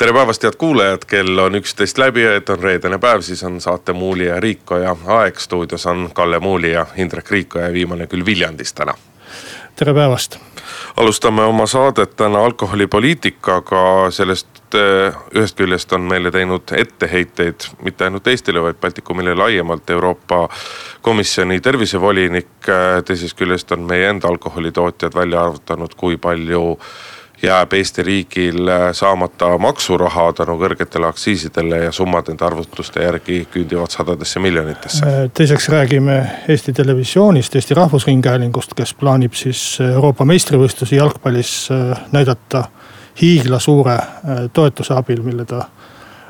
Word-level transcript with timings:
tere 0.00 0.12
päevast, 0.16 0.42
head 0.42 0.56
kuulajad, 0.56 1.02
kell 1.04 1.38
on 1.38 1.58
üksteist 1.58 1.98
läbi, 2.00 2.22
et 2.24 2.48
on 2.48 2.62
reedene 2.62 2.96
päev, 2.98 3.20
siis 3.20 3.42
on 3.44 3.58
saate 3.60 3.92
Muuli 3.92 4.30
ja 4.30 4.38
Riikoja 4.40 4.94
aeg. 5.06 5.38
stuudios 5.38 5.84
on 5.86 6.08
Kalle 6.14 6.38
Muuli 6.40 6.72
ja 6.72 6.86
Indrek 6.96 7.30
Riikoja, 7.30 7.72
viimane 7.72 8.06
küll 8.06 8.24
Viljandis 8.24 8.72
täna. 8.72 8.94
tere 9.76 9.94
päevast. 9.94 10.38
alustame 10.96 11.42
oma 11.42 11.66
saadet 11.66 12.16
täna 12.16 12.44
alkoholipoliitikaga, 12.44 14.10
sellest 14.10 14.74
eh, 14.74 15.20
ühest 15.34 15.56
küljest 15.56 15.92
on 15.92 16.08
meile 16.08 16.30
teinud 16.30 16.72
etteheiteid 16.72 17.68
mitte 17.82 18.04
ainult 18.04 18.26
Eestile, 18.26 18.62
vaid 18.62 18.80
Baltikumile 18.80 19.34
laiemalt 19.34 19.90
Euroopa 19.90 20.48
Komisjoni 21.00 21.60
tervisevolinik. 21.60 22.68
Eh, 22.68 23.04
teisest 23.04 23.36
küljest 23.36 23.72
on 23.72 23.80
meie 23.80 24.08
enda 24.08 24.28
alkoholitootjad 24.28 25.14
välja 25.14 25.44
arvutanud, 25.44 25.94
kui 25.94 26.16
palju 26.16 26.78
jääb 27.42 27.72
Eesti 27.72 28.02
riigil 28.02 28.68
äh, 28.68 28.90
saamata 28.92 29.58
maksuraha 29.58 30.32
tänu 30.36 30.56
kõrgetele 30.60 31.08
aktsiisidele 31.08 31.84
ja 31.86 31.92
summad 31.92 32.28
nende 32.28 32.44
arvutuste 32.44 33.02
järgi 33.04 33.40
küündivad 33.52 33.92
sadadesse 33.92 34.40
miljonitesse. 34.40 35.30
teiseks 35.34 35.68
räägime 35.68 36.20
Eesti 36.48 36.72
Televisioonist, 36.72 37.54
Eesti 37.56 37.74
Rahvusringhäälingust, 37.74 38.74
kes 38.76 38.94
plaanib 38.94 39.34
siis 39.34 39.78
Euroopa 39.80 40.24
meistrivõistlusi 40.24 40.96
jalgpallis 40.96 41.68
äh, 41.72 42.00
näidata 42.12 42.64
hiiglasuure 43.22 43.94
äh, 43.94 44.42
toetuse 44.52 44.94
abil, 44.94 45.22
mille 45.22 45.44
ta 45.44 45.64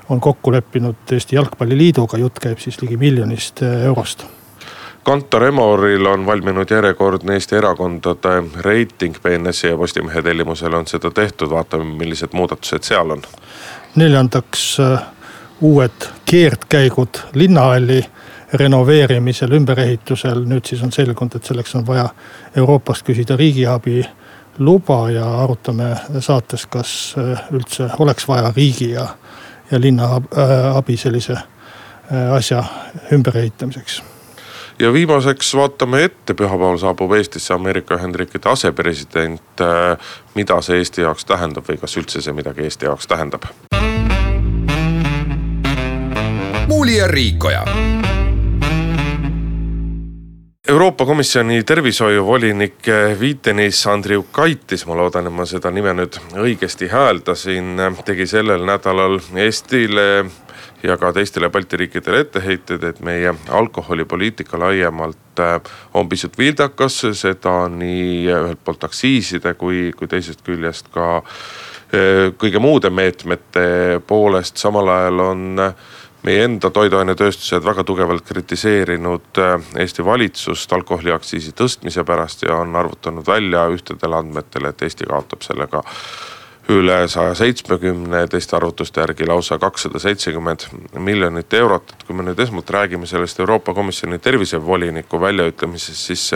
on 0.09 0.21
kokku 0.21 0.53
leppinud 0.53 1.13
Eesti 1.13 1.37
Jalgpalliliiduga, 1.37 2.19
jutt 2.19 2.39
käib 2.39 2.59
siis 2.59 2.83
ligi 2.83 2.97
miljonist 2.97 3.63
eurost 3.63 4.27
Kantar 5.03 5.43
Emoril 5.43 6.07
on 6.07 6.27
valminud 6.27 6.71
järjekordne 6.71 7.33
Eesti 7.33 7.57
erakondade 7.57 8.43
reiting. 8.61 9.15
BNS-i 9.23 9.67
ja 9.67 9.77
Postimehe 9.77 10.23
tellimusel 10.23 10.75
on 10.75 10.87
seda 10.87 11.11
tehtud, 11.11 11.51
vaatame, 11.51 11.85
millised 11.85 12.29
muudatused 12.33 12.85
seal 12.85 13.11
on. 13.11 13.23
neljandaks 13.97 14.81
äh, 14.81 15.03
uued 15.61 16.07
keerdkäigud 16.25 17.19
linnahalli 17.35 18.05
renoveerimisel, 18.53 19.53
ümberehitusel, 19.53 20.45
nüüd 20.45 20.69
siis 20.69 20.83
on 20.83 20.93
selgunud, 20.93 21.35
et 21.37 21.45
selleks 21.45 21.75
on 21.75 21.87
vaja 21.87 22.09
Euroopast 22.57 23.07
küsida 23.07 23.37
riigiabi 23.37 24.05
luba 24.59 25.11
ja 25.11 25.27
arutame 25.43 25.97
saates, 26.21 26.67
kas 26.67 27.15
äh, 27.19 27.49
üldse 27.51 27.89
oleks 27.99 28.29
vaja 28.29 28.53
riigi 28.57 28.93
ja, 28.93 29.09
ja 29.71 29.81
linna 29.81 30.13
äh, 30.15 30.77
abi 30.77 30.97
sellise 30.97 31.39
asja 32.37 32.65
ümberehitamiseks 33.13 34.03
ja 34.81 34.93
viimaseks 34.93 35.55
vaatame 35.55 36.05
ette, 36.05 36.35
pühapäeval 36.35 36.79
saabub 36.81 37.13
Eestisse 37.13 37.55
Ameerika 37.55 37.95
Ühendriikide 37.95 38.49
asepresident. 38.49 39.61
Äh, 39.61 39.99
mida 40.35 40.61
see 40.65 40.81
Eesti 40.81 41.05
jaoks 41.05 41.25
tähendab 41.29 41.69
või 41.69 41.81
kas 41.81 41.97
üldse 42.01 42.23
see 42.25 42.33
midagi 42.33 42.65
Eesti 42.65 42.89
jaoks 42.89 43.11
tähendab? 43.11 43.51
muuli 46.71 46.97
ja 46.97 47.07
Riikoja 47.09 47.65
Euroopa 50.69 51.07
Komisjoni 51.07 51.65
tervishoiuvolinik 51.65 52.87
Vitenis 53.21 53.87
Andriukaitis, 53.87 54.87
ma 54.87 54.95
loodan, 54.95 55.27
et 55.27 55.35
ma 55.35 55.47
seda 55.49 55.73
nime 55.75 55.91
nüüd 55.99 56.15
õigesti 56.39 56.87
hääldasin, 56.93 57.81
tegi 58.07 58.27
sellel 58.31 58.63
nädalal 58.69 59.19
Eestile 59.35 60.07
ja 60.83 60.97
ka 60.97 61.13
teistele 61.13 61.51
Balti 61.51 61.77
riikidele 61.77 62.21
etteheiteid, 62.25 62.85
et 62.85 63.01
meie 63.05 63.35
alkoholipoliitika 63.49 64.59
laiemalt 64.59 65.41
äh, 65.41 65.61
on 65.95 66.09
pisut 66.09 66.39
vildakas, 66.39 67.03
seda 67.13 67.55
nii 67.69 68.27
ühelt 68.31 68.65
poolt 68.65 68.85
aktsiiside 68.89 69.55
kui, 69.61 69.91
kui 69.97 70.09
teisest 70.09 70.45
küljest 70.47 70.91
ka 70.95 71.09
äh, 71.21 72.31
kõige 72.41 72.63
muude 72.63 72.91
meetmete 72.91 74.01
poolest, 74.07 74.61
samal 74.61 74.89
ajal 74.97 75.25
on 75.31 75.67
äh, 75.69 75.75
meie 76.27 76.45
enda 76.45 76.71
toiduainetööstused 76.71 77.65
väga 77.65 77.85
tugevalt 77.89 78.27
kritiseerinud 78.29 79.41
Eesti 79.81 80.05
valitsust 80.05 80.73
alkoholiaktsiisi 80.77 81.55
tõstmise 81.57 82.05
pärast 82.05 82.45
ja 82.45 82.59
on 82.61 82.77
arvutanud 82.77 83.27
välja 83.27 83.65
ühtedel 83.73 84.19
andmetel, 84.19 84.69
et 84.69 84.83
Eesti 84.85 85.09
kaotab 85.09 85.47
sellega 85.47 85.81
üle 86.71 86.97
saja 87.09 87.35
seitsmekümne, 87.35 88.25
teiste 88.31 88.57
arvutuste 88.57 89.03
järgi 89.03 89.27
lausa 89.27 89.59
kakssada 89.59 89.99
seitsekümmend 89.99 90.67
miljonit 90.99 91.55
eurot. 91.55 91.93
et 91.93 92.05
kui 92.07 92.17
me 92.17 92.23
nüüd 92.23 92.39
esmalt 92.39 92.71
räägime 92.71 93.07
sellest 93.07 93.41
Euroopa 93.41 93.75
Komisjoni 93.75 94.19
tervisevoliniku 94.19 95.21
väljaütlemisest, 95.21 96.07
siis 96.07 96.31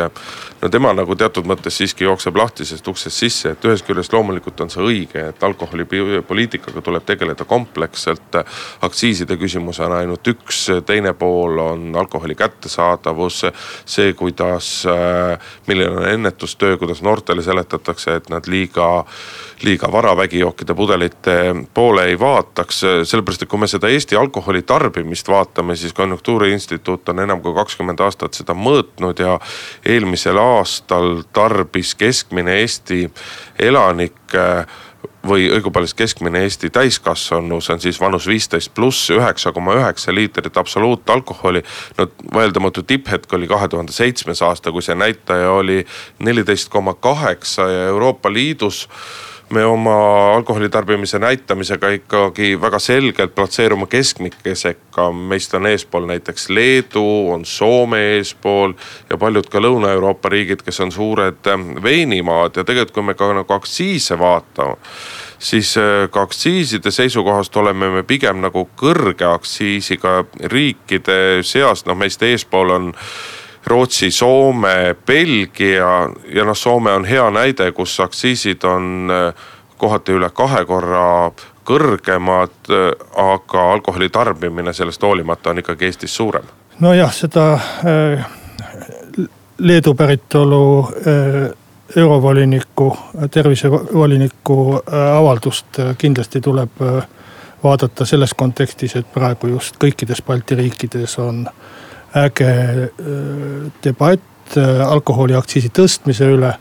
no 0.62 0.68
tema 0.68 0.92
nagu 0.92 1.16
teatud 1.16 1.46
mõttes 1.46 1.78
siiski 1.78 2.04
jookseb 2.04 2.36
lahtisest 2.36 2.88
uksest 2.88 3.16
sisse, 3.16 3.52
et 3.54 3.64
ühest 3.64 3.86
küljest 3.86 4.12
loomulikult 4.12 4.60
on 4.60 4.70
see 4.70 4.82
õige, 4.82 5.28
et 5.28 5.44
alkoholipoliitikaga 5.44 6.82
tuleb 6.82 7.06
tegeleda 7.06 7.44
kompleksselt. 7.44 8.40
aktsiiside 8.80 9.36
küsimus 9.36 9.80
on 9.80 9.92
ainult 9.92 10.26
üks, 10.28 10.66
teine 10.86 11.12
pool 11.12 11.58
on 11.58 11.96
alkoholi 11.96 12.34
kättesaadavus, 12.34 13.44
see, 13.86 14.12
kuidas, 14.12 14.84
milline 15.66 15.90
on 15.90 16.08
ennetustöö, 16.08 16.76
kuidas 16.76 17.02
noortele 17.02 17.42
seletatakse, 17.42 18.14
et 18.14 18.28
nad 18.28 18.46
liiga, 18.46 19.04
liiga 19.64 19.92
vara 19.92 20.16
vägijookide 20.16 20.74
pudelite 20.74 21.54
poole 21.74 22.04
ei 22.04 22.18
vaataks. 22.20 22.80
sellepärast, 23.02 23.42
et 23.42 23.48
kui 23.48 23.58
me 23.58 23.66
seda 23.66 23.88
Eesti 23.88 24.16
alkoholi 24.16 24.62
tarbimist 24.62 25.28
vaatame, 25.28 25.76
siis 25.76 25.92
konjunktuuriinstituut 25.92 27.08
on 27.08 27.20
enam 27.20 27.40
kui 27.42 27.54
kakskümmend 27.54 28.00
aastat 28.00 28.34
seda 28.34 28.54
mõõtnud 28.54 29.20
ja 29.20 29.38
eelmisel 29.86 30.38
aastal 30.38 31.22
tarbis 31.32 31.94
keskmine 31.94 32.60
Eesti 32.60 33.06
elanik 33.58 34.36
või 35.28 35.48
õigupoolest 35.48 35.96
keskmine 35.96 36.42
Eesti 36.44 36.70
täiskasvanu, 36.70 37.60
see 37.60 37.74
on 37.74 37.80
siis 37.80 38.00
vanus 38.00 38.26
viisteist 38.28 38.74
pluss 38.74 39.10
üheksa 39.10 39.52
koma 39.56 39.74
üheksa 39.78 40.14
liitrit 40.14 40.56
absoluutalkoholi. 40.56 41.62
no 41.98 42.08
vaieldamatu 42.34 42.82
tipphetk 42.82 43.32
oli 43.32 43.48
kahe 43.48 43.68
tuhande 43.68 43.92
seitsmes 43.92 44.42
aasta, 44.42 44.72
kui 44.72 44.82
see 44.82 44.94
näitaja 44.94 45.50
oli 45.50 45.86
neliteist 46.18 46.68
koma 46.68 46.94
kaheksa 46.94 47.68
ja 47.68 47.86
Euroopa 47.94 48.32
Liidus 48.32 48.88
me 49.50 49.64
oma 49.64 50.34
alkoholi 50.34 50.68
tarbimise 50.68 51.18
näitamisega 51.18 51.88
ikkagi 51.98 52.60
väga 52.60 52.78
selgelt 52.78 53.34
platseerume 53.34 53.86
keskmike 53.86 54.54
sekka. 54.54 55.12
meist 55.12 55.54
on 55.54 55.66
eespool 55.66 56.06
näiteks 56.06 56.50
Leedu, 56.50 57.32
on 57.32 57.44
Soome 57.44 58.00
eespool 58.16 58.72
ja 59.10 59.16
paljud 59.16 59.46
ka 59.50 59.60
Lõuna-Euroopa 59.60 60.28
riigid, 60.28 60.62
kes 60.62 60.80
on 60.80 60.92
suured 60.92 61.46
ähm, 61.46 61.82
veinimaad 61.82 62.56
ja 62.56 62.64
tegelikult, 62.64 62.94
kui 62.94 63.02
me 63.02 63.14
ka 63.14 63.32
nagu 63.32 63.52
aktsiise 63.52 64.18
vaatame 64.18 64.76
siis 65.38 65.76
äh, 65.78 66.10
ka 66.10 66.22
aktsiiside 66.22 66.90
seisukohast 66.90 67.56
oleme 67.56 67.90
me 67.90 68.02
pigem 68.02 68.40
nagu 68.40 68.68
kõrge 68.80 69.26
aktsiisiga 69.28 70.24
riikide 70.50 71.42
seas, 71.42 71.84
noh 71.86 71.98
meist 71.98 72.22
eespool 72.22 72.70
on 72.70 72.92
Rootsi, 73.66 74.10
Soome, 74.10 74.96
Belgia 75.06 76.08
ja 76.34 76.44
noh, 76.44 76.56
Soome 76.56 76.92
on 76.92 77.04
hea 77.04 77.30
näide, 77.30 77.72
kus 77.72 78.00
aktsiisid 78.00 78.64
on 78.64 79.10
äh, 79.10 79.44
kohati 79.76 80.12
üle 80.12 80.28
kahe 80.30 80.64
korra 80.68 81.30
kõrgemad, 81.64 82.58
äh, 82.68 82.90
aga 83.16 83.70
alkoholi 83.72 84.10
tarbimine 84.12 84.72
sellest 84.72 85.02
hoolimata 85.02 85.50
on 85.50 85.62
ikkagi 85.64 85.88
Eestis 85.88 86.16
suurem. 86.16 86.44
nojah, 86.80 87.12
seda 87.14 87.52
äh, 87.52 88.26
Leedu 89.58 89.94
päritolu 89.94 90.88
eurovoliniku, 91.96 92.96
tervisevoliniku 93.30 94.56
avaldust 95.16 95.78
kindlasti 95.98 96.40
tuleb 96.40 96.82
vaadata 97.64 98.04
selles 98.04 98.34
kontekstis, 98.34 98.96
et 98.96 99.12
praegu 99.14 99.46
just 99.46 99.78
kõikides 99.84 100.24
Balti 100.26 100.58
riikides 100.58 101.18
on 101.18 101.46
äh, 101.46 101.54
äge 102.14 102.48
äh, 102.48 103.72
debatt 103.84 104.56
äh, 104.56 104.80
alkoholiaktsiisi 104.86 105.70
tõstmise 105.74 106.28
üle. 106.30 106.54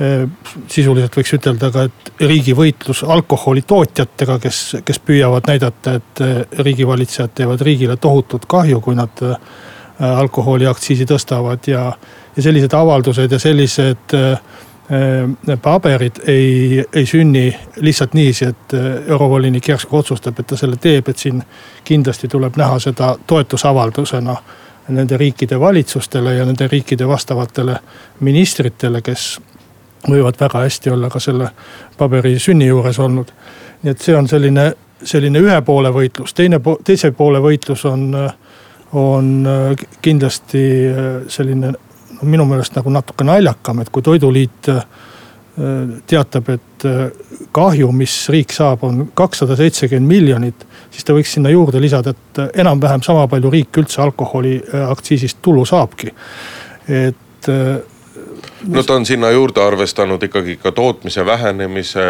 Äh, 0.00 0.24
sisuliselt 0.68 1.16
võiks 1.16 1.34
ütelda 1.36 1.70
ka, 1.72 1.86
et 1.88 2.24
riigi 2.24 2.54
võitlus 2.56 3.02
alkoholitootjatega, 3.04 4.38
kes, 4.42 4.62
kes 4.84 5.02
püüavad 5.04 5.48
näidata, 5.48 5.98
et 6.00 6.24
riigivalitsejad 6.64 7.36
teevad 7.36 7.60
riigile 7.64 7.96
tohutut 8.00 8.48
kahju, 8.48 8.80
kui 8.80 8.96
nad 8.96 9.24
alkoholiaktsiisi 10.00 11.04
tõstavad 11.04 11.66
ja, 11.68 11.82
ja 12.36 12.42
sellised 12.42 12.72
avaldused 12.72 13.32
ja 13.32 13.38
sellised 13.38 14.14
paberid 15.62 16.22
ei, 16.24 16.80
ei 16.80 17.04
sünni 17.06 17.44
lihtsalt 17.84 18.16
niiviisi, 18.16 18.48
et 18.48 18.72
eurovolinik 19.12 19.68
järsku 19.68 20.00
otsustab, 20.00 20.40
et 20.40 20.48
ta 20.48 20.56
selle 20.56 20.80
teeb, 20.80 21.12
et 21.12 21.20
siin 21.20 21.44
kindlasti 21.84 22.32
tuleb 22.32 22.56
näha 22.56 22.80
seda 22.80 23.12
toetusavaldusena 23.28 24.38
nende 24.90 25.16
riikide 25.16 25.60
valitsustele 25.60 26.34
ja 26.34 26.44
nende 26.44 26.68
riikide 26.68 27.08
vastavatele 27.08 27.76
ministritele, 28.20 29.02
kes 29.02 29.40
võivad 30.08 30.38
väga 30.40 30.64
hästi 30.64 30.90
olla 30.90 31.10
ka 31.12 31.20
selle 31.20 31.50
paberi 31.98 32.38
sünni 32.38 32.66
juures 32.66 32.98
olnud. 32.98 33.32
nii 33.82 33.90
et 33.90 34.00
see 34.00 34.16
on 34.16 34.28
selline, 34.28 34.72
selline 35.02 35.40
ühe 35.40 35.60
poole 35.64 35.92
võitlus, 35.92 36.34
teine, 36.34 36.60
teise 36.84 37.12
poole 37.16 37.40
võitlus 37.40 37.84
on, 37.88 38.10
on 38.92 39.30
kindlasti 40.02 40.64
selline 41.28 41.72
no 42.20 42.28
minu 42.28 42.44
meelest 42.44 42.76
nagu 42.76 42.92
natuke 42.92 43.24
naljakam, 43.24 43.80
et 43.80 43.88
kui 43.90 44.02
Toiduliit 44.02 44.68
teatab, 46.06 46.48
et 46.48 46.86
kahju, 47.52 47.90
mis 47.92 48.14
riik 48.32 48.52
saab, 48.54 48.84
on 48.84 49.08
kakssada 49.14 49.56
seitsekümmend 49.56 50.08
miljonit. 50.08 50.66
Siis 50.90 51.06
ta 51.06 51.14
võiks 51.16 51.36
sinna 51.36 51.52
juurde 51.52 51.80
lisada, 51.80 52.14
et 52.14 52.42
enam-vähem 52.64 53.02
sama 53.06 53.26
palju 53.30 53.50
riik 53.50 53.80
üldse 53.82 54.02
alkoholiaktsiisist 54.02 55.38
tulu 55.42 55.64
saabki, 55.68 56.12
et 56.88 57.50
no 58.68 58.82
ta 58.82 58.94
on 58.98 59.06
sinna 59.06 59.30
juurde 59.30 59.62
arvestanud 59.62 60.22
ikkagi 60.22 60.56
ka 60.62 60.72
tootmise 60.72 61.24
vähenemise, 61.26 62.04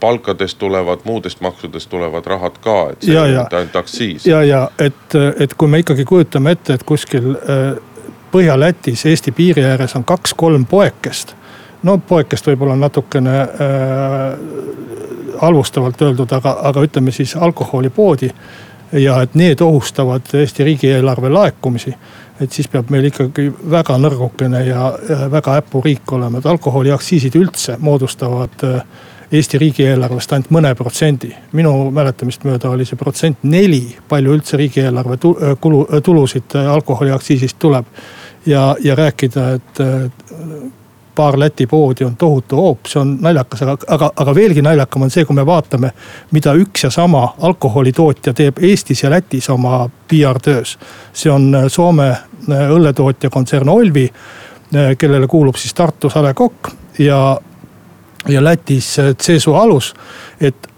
palkadest 0.00 0.58
tulevad, 0.58 1.04
muudest 1.04 1.40
maksudest 1.40 1.90
tulevad 1.90 2.26
rahad 2.26 2.58
ka, 2.60 2.78
et 2.92 3.06
see 3.06 3.14
ja, 3.14 3.26
ei 3.26 3.36
ole 3.36 3.46
ainult 3.60 3.76
aktsiis. 3.76 4.26
ja, 4.26 4.42
ja 4.42 4.66
et, 4.78 5.16
et 5.40 5.54
kui 5.54 5.68
me 5.68 5.82
ikkagi 5.82 6.04
kujutame 6.08 6.56
ette, 6.56 6.78
et 6.78 6.86
kuskil 6.88 7.34
Põhja-Lätis, 8.32 9.04
Eesti 9.06 9.32
piiri 9.36 9.64
ääres 9.68 9.92
on 9.96 10.04
kaks-kolm 10.08 10.64
poekest. 10.66 11.34
No 11.82 11.98
poekest 11.98 12.46
võib-olla 12.46 12.76
natukene 12.76 13.38
äh, 13.40 13.48
halvustavalt 15.42 16.02
öeldud, 16.02 16.32
aga, 16.32 16.56
aga 16.70 16.84
ütleme 16.86 17.10
siis 17.10 17.36
alkoholipoodi. 17.36 18.30
ja 18.92 19.22
et 19.22 19.34
need 19.34 19.60
ohustavad 19.60 20.34
Eesti 20.34 20.64
riigieelarve 20.64 21.28
laekumisi 21.28 21.94
et 22.42 22.52
siis 22.52 22.68
peab 22.68 22.90
meil 22.92 23.06
ikkagi 23.08 23.48
väga 23.70 23.96
nõrgukene 24.00 24.64
ja 24.66 24.90
väga 25.30 25.58
äpu 25.60 25.82
riik 25.84 26.12
olema, 26.16 26.40
et 26.40 26.48
alkoholiaktsiisid 26.50 27.36
üldse 27.38 27.76
moodustavad 27.82 28.66
äh, 28.66 28.84
Eesti 29.32 29.56
riigieelarvest 29.56 30.32
ainult 30.36 30.50
mõne 30.52 30.74
protsendi. 30.76 31.30
minu 31.56 31.90
mäletamist 31.90 32.44
mööda 32.44 32.68
oli 32.70 32.84
see 32.84 32.98
protsent 33.00 33.44
neli, 33.48 33.96
palju 34.08 34.34
üldse 34.36 34.60
riigieelarve 34.60 35.16
äh, 35.16 35.56
kulu, 35.60 35.86
äh, 35.88 36.02
tulusid 36.02 36.56
alkoholiaktsiisist 36.66 37.58
tuleb. 37.58 37.86
ja, 38.46 38.76
ja 38.82 38.94
rääkida, 38.94 39.50
et 39.54 39.78
paar 41.14 41.38
Läti 41.38 41.66
poodi 41.66 42.04
on 42.04 42.16
tohutu 42.16 42.56
hoop, 42.56 42.86
see 42.86 43.00
on 43.00 43.16
naljakas, 43.20 43.62
aga, 43.62 43.76
aga, 43.88 44.10
aga 44.16 44.34
veelgi 44.34 44.62
naljakam 44.62 45.02
on 45.06 45.10
see, 45.10 45.24
kui 45.28 45.36
me 45.36 45.44
vaatame, 45.46 45.92
mida 46.32 46.54
üks 46.58 46.86
ja 46.86 46.90
sama 46.90 47.26
alkoholitootja 47.40 48.34
teeb 48.36 48.62
Eestis 48.62 49.02
ja 49.02 49.10
Lätis 49.10 49.50
oma 49.50 49.88
PR 50.08 50.40
töös. 50.42 50.78
see 51.12 51.32
on 51.32 51.54
äh, 51.54 51.68
Soome 51.68 52.08
äh, 52.10 52.70
õlletootja 52.70 53.30
kontsern 53.30 53.68
Olvi, 53.68 54.08
äh, 54.08 54.96
kellele 54.98 55.26
kuulub 55.26 55.56
siis 55.56 55.74
Tartus 55.74 56.16
A 56.16 56.22
Le 56.22 56.34
Coq 56.34 56.72
ja, 56.98 57.38
ja 58.28 58.44
Lätis 58.44 58.96
Cesu 59.18 59.54
alus. 59.54 59.94
et 60.40 60.71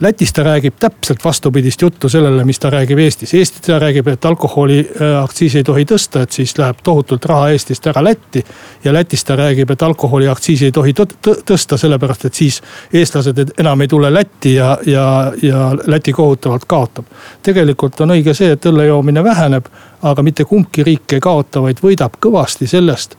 Lätis 0.00 0.32
ta 0.32 0.42
räägib 0.44 0.74
täpselt 0.80 1.24
vastupidist 1.24 1.82
juttu 1.82 2.08
sellele, 2.08 2.44
mis 2.44 2.58
ta 2.58 2.70
räägib 2.70 2.98
Eestis. 2.98 3.34
Eestis 3.34 3.60
ta 3.60 3.78
räägib, 3.78 4.08
et 4.08 4.24
alkoholiaktsiisi 4.24 5.58
ei 5.58 5.64
tohi 5.64 5.84
tõsta, 5.88 6.20
et 6.22 6.36
siis 6.36 6.52
läheb 6.58 6.82
tohutult 6.84 7.24
raha 7.24 7.48
Eestist 7.54 7.86
ära 7.86 8.04
Lätti. 8.04 8.44
ja 8.84 8.92
Lätis 8.92 9.24
ta 9.24 9.36
räägib, 9.36 9.70
et 9.70 9.82
alkoholiaktsiisi 9.82 10.64
ei 10.64 10.72
tohi 10.72 10.92
tõsta, 10.92 11.78
sellepärast 11.78 12.24
et 12.24 12.34
siis 12.34 12.60
eestlased 12.92 13.40
enam 13.58 13.80
ei 13.80 13.88
tule 13.88 14.12
Lätti 14.14 14.54
ja, 14.54 14.78
ja, 14.86 15.32
ja 15.42 15.72
Läti 15.86 16.12
kohutavalt 16.12 16.64
kaotab. 16.64 17.04
tegelikult 17.42 18.00
on 18.00 18.10
õige 18.10 18.34
see, 18.34 18.52
et 18.52 18.66
õlle 18.66 18.86
joomine 18.86 19.24
väheneb, 19.24 19.64
aga 20.02 20.22
mitte 20.22 20.44
kumbki 20.44 20.84
riik 20.84 21.12
ei 21.12 21.20
kaota, 21.20 21.62
vaid 21.62 21.80
võidab 21.80 22.20
kõvasti 22.20 22.66
sellest 22.66 23.16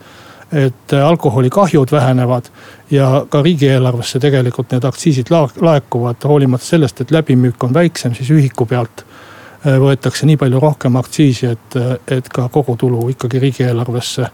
et 0.52 0.92
alkoholikahjud 0.92 1.92
vähenevad 1.92 2.44
ja 2.90 3.26
ka 3.28 3.42
riigieelarvesse 3.42 4.18
tegelikult 4.18 4.72
need 4.72 4.84
aktsiisid 4.84 5.26
laekuvad, 5.60 6.24
hoolimata 6.24 6.64
sellest, 6.64 7.00
et 7.00 7.10
läbimüük 7.10 7.64
on 7.64 7.74
väiksem, 7.74 8.14
siis 8.14 8.30
ühiku 8.30 8.66
pealt 8.66 9.04
äh, 9.04 9.76
võetakse 9.80 10.26
nii 10.26 10.36
palju 10.40 10.60
rohkem 10.60 10.96
aktsiisi, 10.96 11.46
et, 11.52 11.76
et 12.08 12.28
ka 12.32 12.48
kogutulu 12.48 13.08
ikkagi 13.12 13.38
riigieelarvesse 13.44 14.22
äh, 14.22 14.32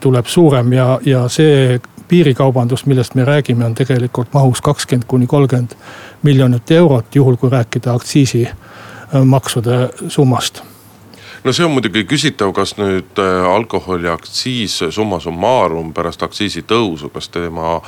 tuleb 0.00 0.26
suurem 0.26 0.72
ja, 0.72 0.98
ja 1.06 1.28
see 1.28 1.80
piirikaubandus, 2.08 2.86
millest 2.86 3.14
me 3.14 3.24
räägime, 3.24 3.64
on 3.64 3.74
tegelikult 3.74 4.34
mahus 4.34 4.60
kakskümmend 4.60 5.06
kuni 5.08 5.26
kolmkümmend 5.26 5.78
miljonit 6.22 6.70
eurot, 6.70 7.14
juhul 7.14 7.36
kui 7.36 7.50
rääkida 7.50 7.94
aktsiisimaksude 7.94 9.88
summast 10.08 10.62
no 11.44 11.52
see 11.52 11.66
on 11.66 11.74
muidugi 11.76 12.04
küsitav, 12.08 12.54
kas 12.56 12.76
nüüd 12.78 13.18
äh, 13.20 13.44
alkoholiaktsiis 13.50 14.80
summa 14.90 15.20
summarum 15.20 15.92
pärast 15.94 16.22
aktsiisitõusu, 16.22 17.10
kas 17.12 17.30
tema 17.32 17.80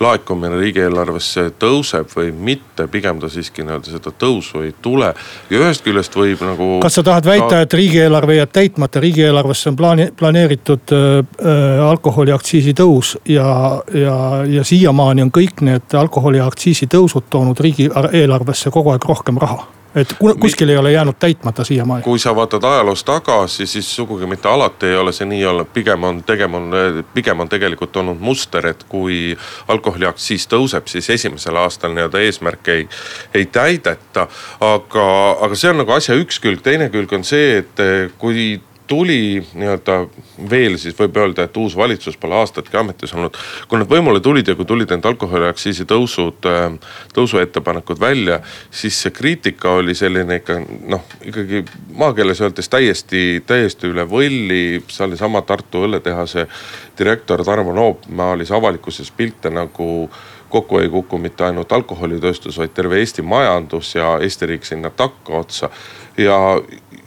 laekumine 0.00 0.56
riigieelarvesse 0.56 1.50
tõuseb 1.60 2.08
või 2.16 2.30
mitte, 2.32 2.86
pigem 2.88 3.20
ta 3.20 3.28
siiski 3.28 3.64
nii-öelda 3.64 3.92
seda 3.92 4.12
tõusu 4.16 4.62
ei 4.64 4.72
tule. 4.82 5.12
ja 5.50 5.58
ühest 5.60 5.84
küljest 5.84 6.16
võib 6.16 6.40
nagu. 6.44 6.68
kas 6.82 6.96
sa 6.96 7.02
tahad 7.04 7.28
väita, 7.28 7.60
et 7.60 7.74
riigieelarve 7.76 8.38
jääb 8.38 8.52
täitmata, 8.52 9.00
riigieelarvesse 9.00 9.68
on 9.68 9.76
plaani, 9.76 10.08
planeeritud 10.16 10.94
äh, 10.96 11.18
äh 11.44 11.82
alkoholiaktsiisi 11.90 12.72
tõus 12.74 13.16
ja, 13.28 13.82
ja, 13.94 14.16
ja 14.46 14.64
siiamaani 14.64 15.22
on 15.22 15.32
kõik 15.32 15.60
need 15.60 15.94
alkoholiaktsiisi 15.94 16.88
tõusud 16.88 17.28
toonud 17.30 17.60
riigieelarvesse 17.60 18.70
kogu 18.70 18.96
aeg 18.96 19.04
rohkem 19.04 19.36
raha 19.40 19.79
et 19.94 20.14
kuskil 20.40 20.68
ei 20.68 20.76
ole 20.76 20.92
jäänud 20.92 21.14
täitmata 21.18 21.64
siiamaani. 21.64 22.02
kui 22.02 22.18
sa 22.18 22.34
vaatad 22.36 22.64
ajaloos 22.64 23.04
tagasi, 23.04 23.66
siis 23.66 23.96
sugugi 23.96 24.26
mitte 24.26 24.48
alati 24.48 24.86
ei 24.86 24.96
ole 24.96 25.12
see 25.12 25.26
nii 25.26 25.44
olnud, 25.46 25.72
pigem 25.74 26.04
on 26.04 26.22
tegema, 26.22 26.60
pigem 27.14 27.40
on 27.40 27.48
tegelikult 27.48 27.96
olnud 27.96 28.20
muster, 28.20 28.66
et 28.66 28.84
kui 28.88 29.36
alkoholiaktsiis 29.68 30.46
tõuseb, 30.48 30.86
siis 30.86 31.10
esimesel 31.10 31.56
aastal 31.56 31.94
nii-öelda 31.94 32.22
eesmärke 32.22 32.72
ei, 32.72 32.88
ei 33.34 33.46
täideta. 33.46 34.28
aga, 34.60 35.06
aga 35.40 35.54
see 35.54 35.70
on 35.70 35.82
nagu 35.82 35.92
asja 35.92 36.14
üks 36.14 36.40
külg, 36.40 36.62
teine 36.62 36.90
külg 36.90 37.12
on 37.12 37.24
see, 37.24 37.58
et 37.64 37.86
kui 38.18 38.60
tuli 38.90 39.38
nii-öelda 39.54 39.96
veel 40.50 40.74
siis 40.82 40.96
võib 40.98 41.14
öelda, 41.22 41.44
et 41.46 41.56
uus 41.60 41.76
valitsus 41.78 42.16
pole 42.18 42.34
aastatki 42.40 42.76
ametis 42.80 43.14
olnud. 43.14 43.36
kui 43.68 43.78
nad 43.78 43.90
võimule 43.90 44.20
tulid 44.20 44.48
ja 44.50 44.56
kui 44.58 44.66
tulid 44.66 44.90
need 44.90 45.06
alkoholiaktsiisi 45.06 45.86
tõusud, 45.92 46.48
äh, 46.50 46.96
tõusuettepanekud 47.14 48.00
välja, 48.02 48.40
siis 48.70 48.98
see 49.04 49.14
kriitika 49.14 49.76
oli 49.78 49.94
selline 49.94 50.40
ikka 50.40 50.58
noh, 50.90 51.06
ikkagi 51.22 51.62
maakeeles 52.02 52.42
öeldes 52.42 52.68
täiesti, 52.72 53.22
täiesti 53.46 53.92
üle 53.92 54.08
võlli. 54.10 54.82
see 54.88 55.06
oli 55.06 55.20
sama 55.20 55.42
Tartu 55.46 55.86
õlletehase 55.86 56.48
direktor 56.98 57.44
Tarmo 57.46 57.72
Noop 57.72 58.10
maalis 58.10 58.50
avalikkuses 58.50 59.14
pilte 59.14 59.54
nagu 59.54 60.10
kokku 60.50 60.78
ei 60.78 60.88
kuku 60.88 61.18
mitte 61.18 61.44
ainult 61.44 61.72
alkoholitööstus, 61.72 62.58
vaid 62.58 62.74
terve 62.74 62.98
Eesti 62.98 63.22
majandus 63.22 63.94
ja 63.94 64.16
Eesti 64.18 64.46
riik 64.50 64.66
sinna 64.66 64.90
takkaotsa. 64.90 65.70
Ja 66.18 66.38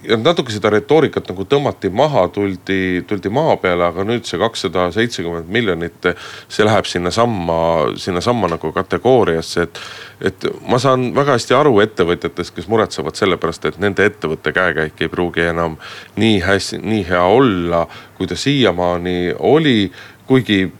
ja 0.04 0.18
natuke 0.20 0.52
seda 0.52 0.72
retoorikat 0.74 1.30
nagu 1.32 1.46
tõmmati 1.48 1.90
maha, 1.94 2.26
tuldi, 2.34 3.04
tuldi 3.08 3.32
maa 3.34 3.56
peale, 3.62 3.86
aga 3.88 4.06
nüüd 4.08 4.28
see 4.28 4.40
kakssada 4.42 4.90
seitsekümmend 4.92 5.52
miljonit, 5.54 6.10
see 6.52 6.66
läheb 6.68 6.88
sinnasamma, 6.90 7.60
sinnasamma 8.00 8.52
nagu 8.56 8.74
kategooriasse, 8.76 9.68
et. 9.68 9.84
et 10.24 10.48
ma 10.68 10.80
saan 10.80 11.10
väga 11.16 11.38
hästi 11.38 11.56
aru 11.58 11.78
ettevõtjatest, 11.84 12.56
kes 12.56 12.68
muretsevad 12.72 13.20
selle 13.20 13.40
pärast, 13.40 13.66
et 13.70 13.80
nende 13.84 14.06
ettevõtte 14.08 14.54
käekäik 14.56 15.02
ei 15.04 15.12
pruugi 15.12 15.48
enam 15.52 15.78
nii 16.20 16.42
hästi, 16.44 16.82
nii 16.84 17.08
hea 17.08 17.24
olla, 17.24 17.86
kui 18.18 18.28
ta 18.28 18.38
siiamaani 18.40 19.34
oli 19.40 19.92
kuigi 20.28 20.72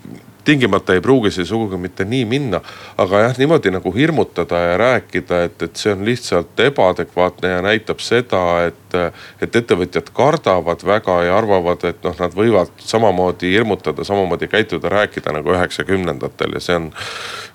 tingimata 0.44 0.94
ei 0.94 1.02
pruugi 1.02 1.32
see 1.32 1.46
sugugi 1.46 1.78
mitte 1.78 2.06
nii 2.06 2.26
minna. 2.26 2.62
aga 2.98 3.20
jah, 3.20 3.38
niimoodi 3.38 3.72
nagu 3.72 3.92
hirmutada 3.96 4.60
ja 4.60 4.78
rääkida, 4.78 5.44
et, 5.44 5.62
et 5.62 5.76
see 5.76 5.94
on 5.94 6.06
lihtsalt 6.06 6.60
ebaadekvaatne 6.60 7.50
ja 7.50 7.62
näitab 7.62 8.00
seda, 8.04 8.44
et, 8.68 8.98
et 9.42 9.56
ettevõtjad 9.56 10.12
kardavad 10.14 10.86
väga 10.86 11.20
ja 11.28 11.38
arvavad, 11.38 11.86
et 11.90 12.04
noh, 12.04 12.16
nad 12.20 12.36
võivad 12.38 12.74
samamoodi 12.78 13.52
hirmutada, 13.54 14.04
samamoodi 14.04 14.48
käituda, 14.48 14.90
rääkida 14.90 15.34
nagu 15.34 15.56
üheksakümnendatel 15.56 16.58
ja 16.58 16.64
see 16.64 16.76
on 16.82 16.92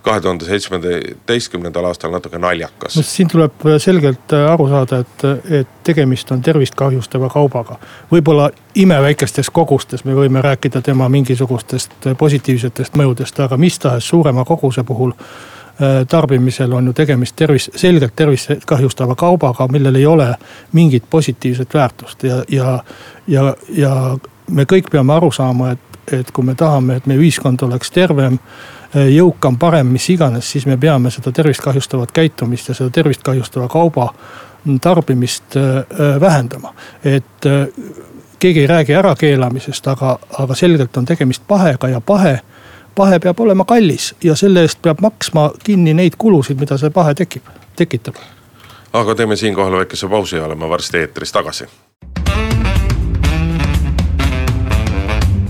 kahe 0.03 0.21
tuhande 0.21 0.45
seitsmeteistkümnendal 0.45 1.85
aastal 1.85 2.13
natuke 2.15 2.39
naljakas. 2.39 2.97
no 2.97 3.03
siin 3.03 3.29
tuleb 3.29 3.67
selgelt 3.79 4.33
aru 4.33 4.69
saada, 4.69 5.03
et, 5.05 5.27
et 5.61 5.75
tegemist 5.85 6.31
on 6.33 6.43
tervist 6.43 6.75
kahjustava 6.79 7.29
kaubaga. 7.29 7.77
võib-olla 8.13 8.51
imeväikestes 8.79 9.51
kogustes 9.51 10.05
me 10.05 10.15
võime 10.15 10.43
rääkida 10.43 10.83
tema 10.83 11.09
mingisugustest 11.09 12.11
positiivsetest 12.19 12.78
mõjudest, 12.97 13.41
aga 13.45 13.57
mis 13.57 13.79
tahes 13.79 14.09
suurema 14.09 14.45
koguse 14.45 14.85
puhul 14.85 15.13
äh, 15.13 16.07
tarbimisel 16.09 16.73
on 16.73 16.87
ju 16.87 16.93
tegemist 16.93 17.37
tervis, 17.37 17.71
selgelt 17.77 18.17
tervist 18.17 18.65
kahjustava 18.67 19.15
kaubaga, 19.15 19.69
millel 19.69 19.95
ei 19.95 20.07
ole 20.07 20.35
mingit 20.73 21.05
positiivset 21.11 21.75
väärtust 21.75 22.23
ja, 22.23 22.43
ja, 22.49 22.79
ja, 23.27 23.55
ja 23.77 23.93
me 24.51 24.65
kõik 24.65 24.91
peame 24.91 25.15
aru 25.15 25.31
saama, 25.33 25.71
et, 25.77 26.03
et 26.21 26.31
kui 26.31 26.45
me 26.45 26.55
tahame, 26.55 26.97
et 26.97 27.07
meie 27.07 27.21
ühiskond 27.21 27.63
oleks 27.67 27.91
tervem 27.91 28.39
äh, 28.39 29.09
jõukam, 29.15 29.59
parem, 29.59 29.93
mis 29.93 30.09
iganes, 30.11 30.51
siis 30.51 30.67
me 30.67 30.77
peame 30.77 31.11
seda 31.15 31.33
tervist 31.33 31.65
kahjustavat 31.65 32.13
käitumist 32.13 32.69
ja 32.69 32.79
seda 32.79 32.91
tervist 32.91 33.23
kahjustava 33.27 33.69
kauba 33.69 34.13
tarbimist 34.83 35.57
äh, 35.57 36.21
vähendama. 36.21 36.75
et 37.05 37.47
keegi 38.39 38.61
ei 38.61 38.67
räägi 38.67 38.95
ärakeelamisest, 38.95 39.87
aga, 39.87 40.19
aga 40.39 40.55
selgelt 40.55 40.97
on 40.97 41.05
tegemist 41.05 41.43
pahega 41.49 41.89
ja 41.89 42.01
pahe, 42.01 42.41
pahe 42.99 43.19
peab 43.23 43.41
olema 43.41 43.65
kallis 43.65 44.15
ja 44.25 44.35
selle 44.37 44.65
eest 44.67 44.83
peab 44.83 44.99
maksma 45.01 45.51
kinni 45.65 45.95
neid 45.95 46.19
kulusid, 46.19 46.59
mida 46.59 46.79
see 46.79 46.91
pahe 46.91 47.15
tekib, 47.15 47.47
tekitab. 47.79 48.19
aga 48.93 49.15
teeme 49.15 49.37
siinkohal 49.37 49.79
väikese 49.79 50.09
pausi 50.09 50.37
ja 50.37 50.47
oleme 50.47 50.69
varsti 50.69 50.99
eetris 50.99 51.33
tagasi. 51.33 51.69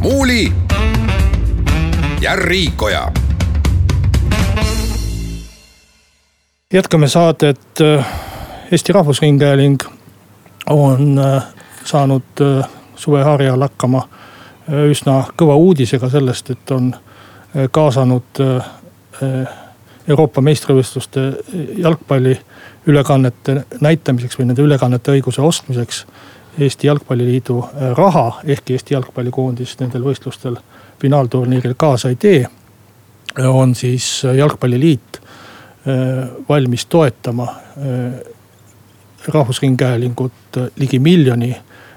muuli 0.00 0.52
ja 2.21 2.37
Riikoja 2.37 3.09
jätkame 6.73 7.09
saadet. 7.09 7.81
Eesti 8.73 8.93
Rahvusringhääling 8.93 9.78
on 10.71 11.19
äh, 11.19 11.43
saanud 11.85 12.23
äh, 12.40 12.69
suveharjal 12.97 13.61
hakkama 13.61 13.99
äh, 13.99 14.85
üsna 14.90 15.23
kõva 15.33 15.57
uudisega 15.57 16.11
sellest, 16.12 16.50
et 16.50 16.71
on 16.71 16.93
kaasanud 17.71 18.40
Euroopa 20.09 20.40
meistrivõistluste 20.40 21.21
jalgpalli 21.76 22.35
ülekannete 22.87 23.64
näitamiseks 23.81 24.38
või 24.38 24.49
nende 24.49 24.62
ülekannete 24.62 25.12
õiguse 25.17 25.43
ostmiseks 25.43 26.05
Eesti 26.59 26.87
Jalgpalliliidu 26.87 27.64
raha. 27.97 28.40
ehkki 28.45 28.73
Eesti 28.73 28.95
jalgpallikoondis 28.95 29.76
nendel 29.81 30.02
võistlustel 30.02 30.57
finaalturniiril 31.00 31.75
kaasa 31.76 32.09
ei 32.09 32.17
tee. 32.17 32.47
on 33.38 33.75
siis 33.75 34.23
jalgpalliliit 34.37 35.21
valmis 36.49 36.87
toetama 36.87 37.55
Rahvusringhäälingut 39.28 40.57
ligi 40.76 40.99
miljoni 40.99 41.57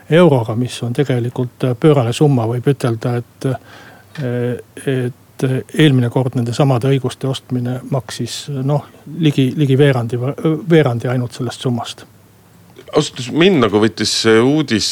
euroga, 0.10 0.56
mis 0.56 0.84
on 0.84 0.94
tegelikult 0.94 1.64
pöörane 1.80 2.14
summa, 2.14 2.48
võib 2.48 2.68
ütelda, 2.68 3.16
et, 3.16 3.46
et 4.88 5.14
eelmine 5.44 6.10
kord 6.14 6.36
nende 6.38 6.54
samade 6.54 6.90
õiguste 6.92 7.30
ostmine 7.30 7.80
maksis 7.92 8.46
noh, 8.50 8.86
ligi, 9.20 9.52
ligi 9.58 9.78
veerandi, 9.80 10.20
veerandi 10.70 11.12
ainult 11.12 11.38
sellest 11.38 11.68
summast. 11.68 12.06
ausalt 12.92 13.20
öeldes 13.20 13.32
mind 13.32 13.64
nagu 13.66 13.80
võttis 13.82 14.14
see 14.24 14.40
uudis 14.42 14.92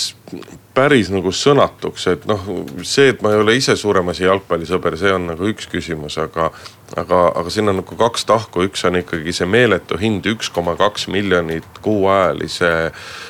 päris 0.79 1.09
nagu 1.11 1.31
sõnatuks, 1.35 2.05
et 2.13 2.25
noh, 2.29 2.43
see, 2.87 3.09
et 3.13 3.23
ma 3.25 3.33
ei 3.33 3.41
ole 3.41 3.55
ise 3.59 3.75
suurem 3.79 4.11
asi 4.13 4.23
jalgpallisõber, 4.23 4.97
see 4.99 5.11
on 5.15 5.31
nagu 5.33 5.49
üks 5.51 5.67
küsimus, 5.71 6.19
aga. 6.21 6.51
Aga, 6.97 7.19
aga 7.35 7.51
siin 7.53 7.69
on 7.69 7.79
nagu 7.81 7.97
kaks 7.99 8.25
tahku, 8.29 8.63
üks 8.67 8.83
on 8.87 8.99
ikkagi 8.99 9.33
see 9.35 9.47
meeletu 9.49 9.97
hind, 10.01 10.25
üks 10.29 10.49
koma 10.53 10.75
kaks 10.79 11.07
miljonit 11.11 11.81
kuuajalise 11.85 12.71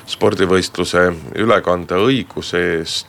spordivõistluse 0.10 1.10
ülekandeõiguse 1.40 2.64
eest. 2.80 3.08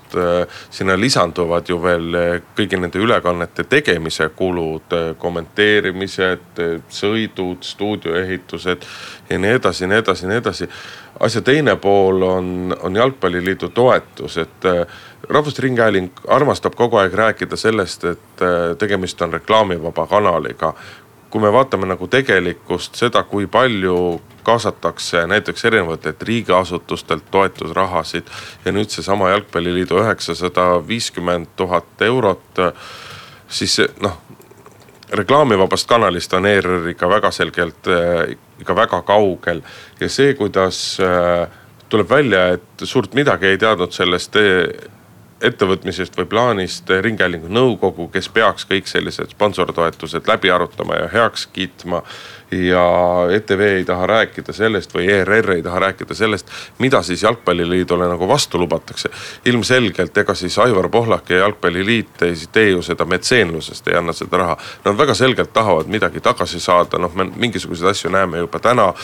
sinna 0.71 0.97
lisanduvad 0.99 1.69
ju 1.71 1.77
veel 1.83 2.17
kõigi 2.59 2.79
nende 2.81 2.99
ülekannete 2.99 3.63
tegemise 3.71 4.27
kulud, 4.35 4.91
kommenteerimised, 5.19 6.59
sõidud, 6.91 7.63
stuudioehitused 7.63 8.89
ja 9.31 9.39
nii 9.39 9.55
edasi, 9.61 9.87
nii 9.87 10.03
edasi, 10.03 10.27
nii 10.27 10.43
edasi 10.43 10.69
asja 11.21 11.43
teine 11.43 11.77
pool 11.77 12.23
on, 12.23 12.77
on 12.83 12.97
jalgpalliliidu 12.97 13.69
toetus, 13.69 14.39
et 14.39 14.65
äh, 14.65 14.87
Rahvusringhääling 15.29 16.11
armastab 16.29 16.75
kogu 16.75 16.97
aeg 16.97 17.15
rääkida 17.15 17.57
sellest, 17.57 18.05
et 18.05 18.43
äh, 18.43 18.77
tegemist 18.79 19.23
on 19.23 19.33
reklaamivaba 19.33 20.07
kanaliga. 20.07 20.75
kui 21.31 21.41
me 21.41 21.53
vaatame 21.53 21.87
nagu 21.87 22.09
tegelikkust, 22.11 22.97
seda, 22.99 23.23
kui 23.23 23.47
palju 23.47 24.21
kaasatakse 24.43 25.27
näiteks 25.27 25.65
erinevatelt 25.65 26.23
riigiasutustelt 26.23 27.29
toetusrahasid 27.31 28.27
ja 28.65 28.73
nüüd 28.73 28.91
seesama 28.91 29.29
jalgpalliliidu 29.31 30.01
üheksasada 30.03 30.65
viiskümmend 30.89 31.47
tuhat 31.57 32.03
eurot, 32.03 32.59
siis 33.49 33.79
noh 34.03 34.19
reklaamivabast 35.13 35.89
kanalist 35.89 36.33
on 36.39 36.47
ERR 36.47 36.91
ikka 36.93 37.09
väga 37.11 37.31
selgelt 37.35 37.89
äh, 37.91 38.37
ikka 38.61 38.77
väga 38.77 39.03
kaugel. 39.03 39.63
Ja 40.01 40.09
see, 40.09 40.35
kuidas 40.39 41.01
äh, 41.03 41.49
tuleb 41.89 42.11
välja, 42.11 42.47
et 42.57 42.85
suurt 42.87 43.15
midagi 43.19 43.51
ei 43.51 43.59
teadnud 43.59 43.95
sellest 43.95 44.37
äh, 44.39 44.69
ettevõtmisest 45.41 46.17
või 46.19 46.29
plaanist 46.31 46.91
Ringhäälingu 46.91 47.49
nõukogu, 47.49 48.09
kes 48.13 48.29
peaks 48.29 48.67
kõik 48.69 48.91
sellised 48.91 49.33
sponsortoetused 49.33 50.29
läbi 50.29 50.51
arutama 50.51 51.01
ja 51.01 51.09
heaks 51.13 51.47
kiitma 51.53 52.03
ja 52.51 53.27
ETV 53.31 53.61
ei 53.61 53.85
taha 53.85 54.07
rääkida 54.07 54.53
sellest 54.53 54.95
või 54.95 55.07
ERR 55.11 55.53
ei 55.55 55.63
taha 55.63 55.79
rääkida 55.79 56.15
sellest, 56.15 56.49
mida 56.79 57.03
siis 57.03 57.23
jalgpalliliidule 57.23 58.09
nagu 58.09 58.29
vastu 58.29 58.59
lubatakse. 58.59 59.09
ilmselgelt, 59.45 60.19
ega 60.19 60.35
siis 60.35 60.59
Aivar 60.59 60.89
Pohlak 60.89 61.31
ja 61.31 61.39
Jalgpalliliit 61.39 62.23
ei 62.23 62.35
tee 62.53 62.71
ju 62.71 62.83
seda 62.83 63.05
metseenlusest, 63.05 63.89
ei 63.89 63.97
anna 63.97 64.13
seda 64.13 64.37
raha. 64.37 64.57
Nad 64.85 64.99
väga 64.99 65.15
selgelt 65.15 65.53
tahavad 65.53 65.87
midagi 65.87 66.21
tagasi 66.21 66.61
saada, 66.61 66.99
noh, 66.99 67.15
me 67.15 67.25
mingisuguseid 67.37 67.91
asju 67.91 68.11
näeme 68.11 68.39
juba 68.39 68.59
täna. 68.59 68.95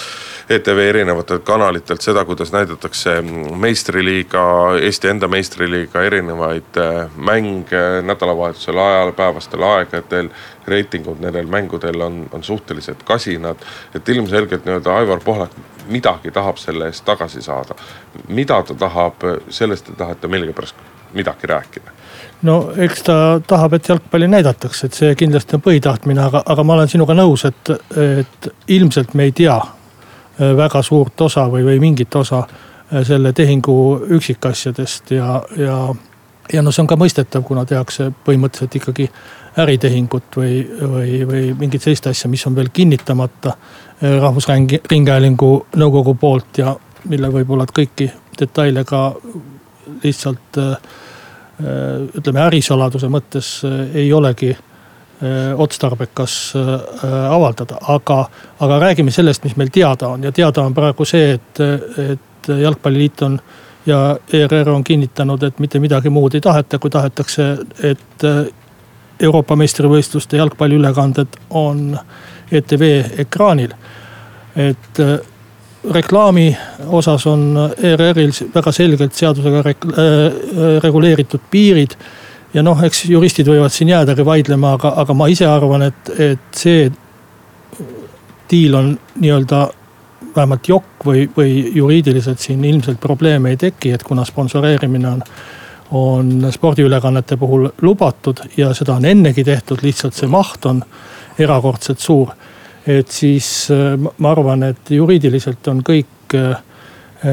ETV 0.48 0.78
erinevatelt 0.88 1.44
kanalitelt 1.44 2.00
seda, 2.00 2.24
kuidas 2.24 2.52
näidatakse 2.52 3.22
meistriliiga, 3.56 4.42
Eesti 4.82 5.08
enda 5.08 5.28
meistriliiga 5.28 6.02
erinevaid 6.02 6.25
äh, 6.30 7.10
mänge 7.16 8.02
nädalavahetusel 8.02 8.78
ajal, 8.78 9.12
päevastel 9.12 9.62
aegadel 9.62 10.30
reitingud 10.66 11.20
nendel 11.20 11.46
mängudel 11.46 12.00
on, 12.00 12.26
on 12.32 12.42
suhteliselt 12.42 13.02
kasinad. 13.02 13.56
et 13.94 14.08
ilmselgelt 14.08 14.64
nii-öelda 14.64 14.96
Aivar 14.96 15.20
Pohlak 15.24 15.50
midagi 15.88 16.30
tahab 16.30 16.56
selle 16.56 16.86
eest 16.86 17.04
tagasi 17.04 17.42
saada. 17.42 17.74
mida 18.28 18.62
ta 18.62 18.74
tahab, 18.74 19.14
sellest 19.48 19.86
te 19.86 19.92
tahate 19.92 20.28
millegipärast 20.28 20.76
midagi 21.14 21.46
rääkida 21.46 21.96
no 22.42 22.72
eks 22.76 23.02
ta 23.02 23.40
tahab, 23.46 23.72
et 23.72 23.88
jalgpalli 23.88 24.28
näidatakse, 24.28 24.86
et 24.86 24.98
see 24.98 25.14
kindlasti 25.18 25.56
on 25.56 25.64
põhitahtmine, 25.64 26.22
aga, 26.28 26.42
aga 26.46 26.64
ma 26.64 26.76
olen 26.76 26.90
sinuga 26.90 27.16
nõus, 27.16 27.46
et, 27.48 27.72
et 27.96 28.48
ilmselt 28.76 29.14
me 29.14 29.28
ei 29.28 29.34
tea 29.36 29.56
äh, 29.56 30.52
väga 30.56 30.82
suurt 30.82 31.20
osa 31.26 31.46
või, 31.52 31.64
või 31.66 31.80
mingit 31.82 32.14
osa 32.16 32.42
äh, 32.44 33.02
selle 33.06 33.32
tehingu 33.36 33.76
üksikasjadest 34.18 35.16
ja, 35.16 35.40
ja, 35.56 35.80
ja 36.52 36.62
no 36.62 36.72
see 36.72 36.82
on 36.82 36.90
ka 36.90 36.98
mõistetav, 36.98 37.42
kuna 37.46 37.64
tehakse 37.68 38.10
põhimõtteliselt 38.26 38.78
ikkagi 38.80 39.08
äritehingut 39.58 40.36
või, 40.36 40.60
või, 40.80 41.16
või 41.28 41.42
mingit 41.58 41.82
sellist 41.82 42.06
asja, 42.10 42.30
mis 42.30 42.44
on 42.46 42.56
veel 42.56 42.70
kinnitamata 42.72 43.54
äh, 43.54 44.18
Rahvusringhäälingu 44.20 45.50
nõukogu 45.80 46.14
poolt 46.20 46.60
ja 46.60 46.76
mille 47.08 47.30
võib-olla 47.32 47.66
kõiki 47.70 48.10
detaile 48.38 48.84
ka 48.84 49.08
lihtsalt 50.04 50.60
äh, 50.60 50.72
äh, 50.72 52.06
ütleme 52.20 52.44
ärisaladuse 52.46 53.10
mõttes 53.12 53.58
ei 53.94 54.12
olegi 54.12 54.54
otstarbekas 55.56 56.32
avaldada, 57.32 57.78
aga, 57.88 58.18
aga 58.60 58.76
räägime 58.82 59.08
sellest, 59.08 59.46
mis 59.46 59.54
meil 59.56 59.70
teada 59.72 60.10
on. 60.12 60.26
Ja 60.28 60.32
teada 60.36 60.66
on 60.68 60.74
praegu 60.76 61.06
see, 61.08 61.30
et, 61.38 61.60
et 62.12 62.50
jalgpalliliit 62.52 63.22
on 63.24 63.38
ja 63.86 64.18
ERR 64.32 64.70
on 64.70 64.84
kinnitanud, 64.84 65.42
et 65.42 65.58
mitte 65.58 65.78
midagi 65.78 66.10
muud 66.10 66.34
ei 66.34 66.40
taheta, 66.40 66.78
kui 66.78 66.90
tahetakse, 66.90 67.44
et 67.82 68.24
Euroopa 69.20 69.56
meistrivõistluste 69.56 70.36
jalgpalliülekanded 70.36 71.38
on 71.50 71.98
ETV 72.52 72.82
ekraanil. 73.24 73.72
et 74.56 75.00
äh, 75.00 75.18
reklaami 75.92 76.56
osas 76.86 77.26
on 77.26 77.58
ERR-il 77.76 78.32
väga 78.54 78.72
selgelt 78.72 79.14
seadusega 79.14 79.62
reg 79.62 79.84
äh, 79.86 80.80
reguleeritud 80.82 81.40
piirid. 81.50 81.96
ja 82.54 82.62
noh, 82.62 82.82
eks 82.84 83.04
juristid 83.04 83.48
võivad 83.48 83.72
siin 83.72 83.88
jäädagi 83.88 84.24
vaidlema, 84.24 84.72
aga, 84.72 84.94
aga 84.96 85.14
ma 85.14 85.26
ise 85.28 85.46
arvan, 85.46 85.82
et, 85.82 86.10
et 86.18 86.56
see 86.56 86.90
diil 88.50 88.74
on 88.74 88.98
nii-öelda 89.20 89.66
vähemalt 90.36 90.68
jokk 90.68 91.06
või, 91.06 91.26
või 91.36 91.52
juriidiliselt 91.74 92.38
siin 92.38 92.64
ilmselt 92.64 93.00
probleeme 93.00 93.50
ei 93.50 93.56
teki, 93.56 93.92
et 93.92 94.02
kuna 94.02 94.24
sponsoreerimine 94.24 95.08
on 95.08 95.22
on 95.90 96.46
spordiülekannete 96.50 97.36
puhul 97.36 97.68
lubatud 97.82 98.36
ja 98.56 98.74
seda 98.74 98.94
on 98.94 99.04
ennegi 99.04 99.44
tehtud, 99.44 99.78
lihtsalt 99.82 100.14
see 100.14 100.28
maht 100.28 100.66
on 100.66 100.82
erakordselt 101.38 101.98
suur. 101.98 102.28
et 102.86 103.08
siis 103.10 103.68
äh, 103.70 104.12
ma 104.18 104.30
arvan, 104.30 104.62
et 104.62 104.90
juriidiliselt 104.90 105.68
on 105.68 105.82
kõik 105.82 106.34
äh, 106.34 106.56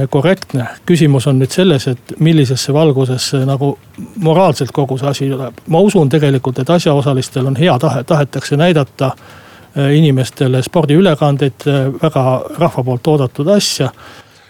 korrektne. 0.09 0.67
küsimus 0.85 1.27
on 1.27 1.39
nüüd 1.39 1.51
selles, 1.51 1.87
et 1.87 2.13
millisesse 2.19 2.73
valgusesse 2.73 3.45
nagu 3.45 3.77
moraalselt 4.15 4.71
kogu 4.71 4.97
see 4.97 5.07
asi 5.07 5.29
tuleb. 5.29 5.53
ma 5.67 5.79
usun 5.79 6.09
tegelikult, 6.09 6.59
et 6.59 6.69
asjaosalistel 6.69 7.47
on 7.47 7.55
hea 7.55 7.79
tahe, 7.79 8.03
tahetakse 8.03 8.57
näidata 8.57 9.05
äh, 9.05 9.42
inimestele 9.73 10.61
spordiülekandeid, 10.61 11.65
väga 12.01 12.23
rahva 12.59 12.83
poolt 12.83 13.07
oodatud 13.07 13.47
asja 13.55 13.89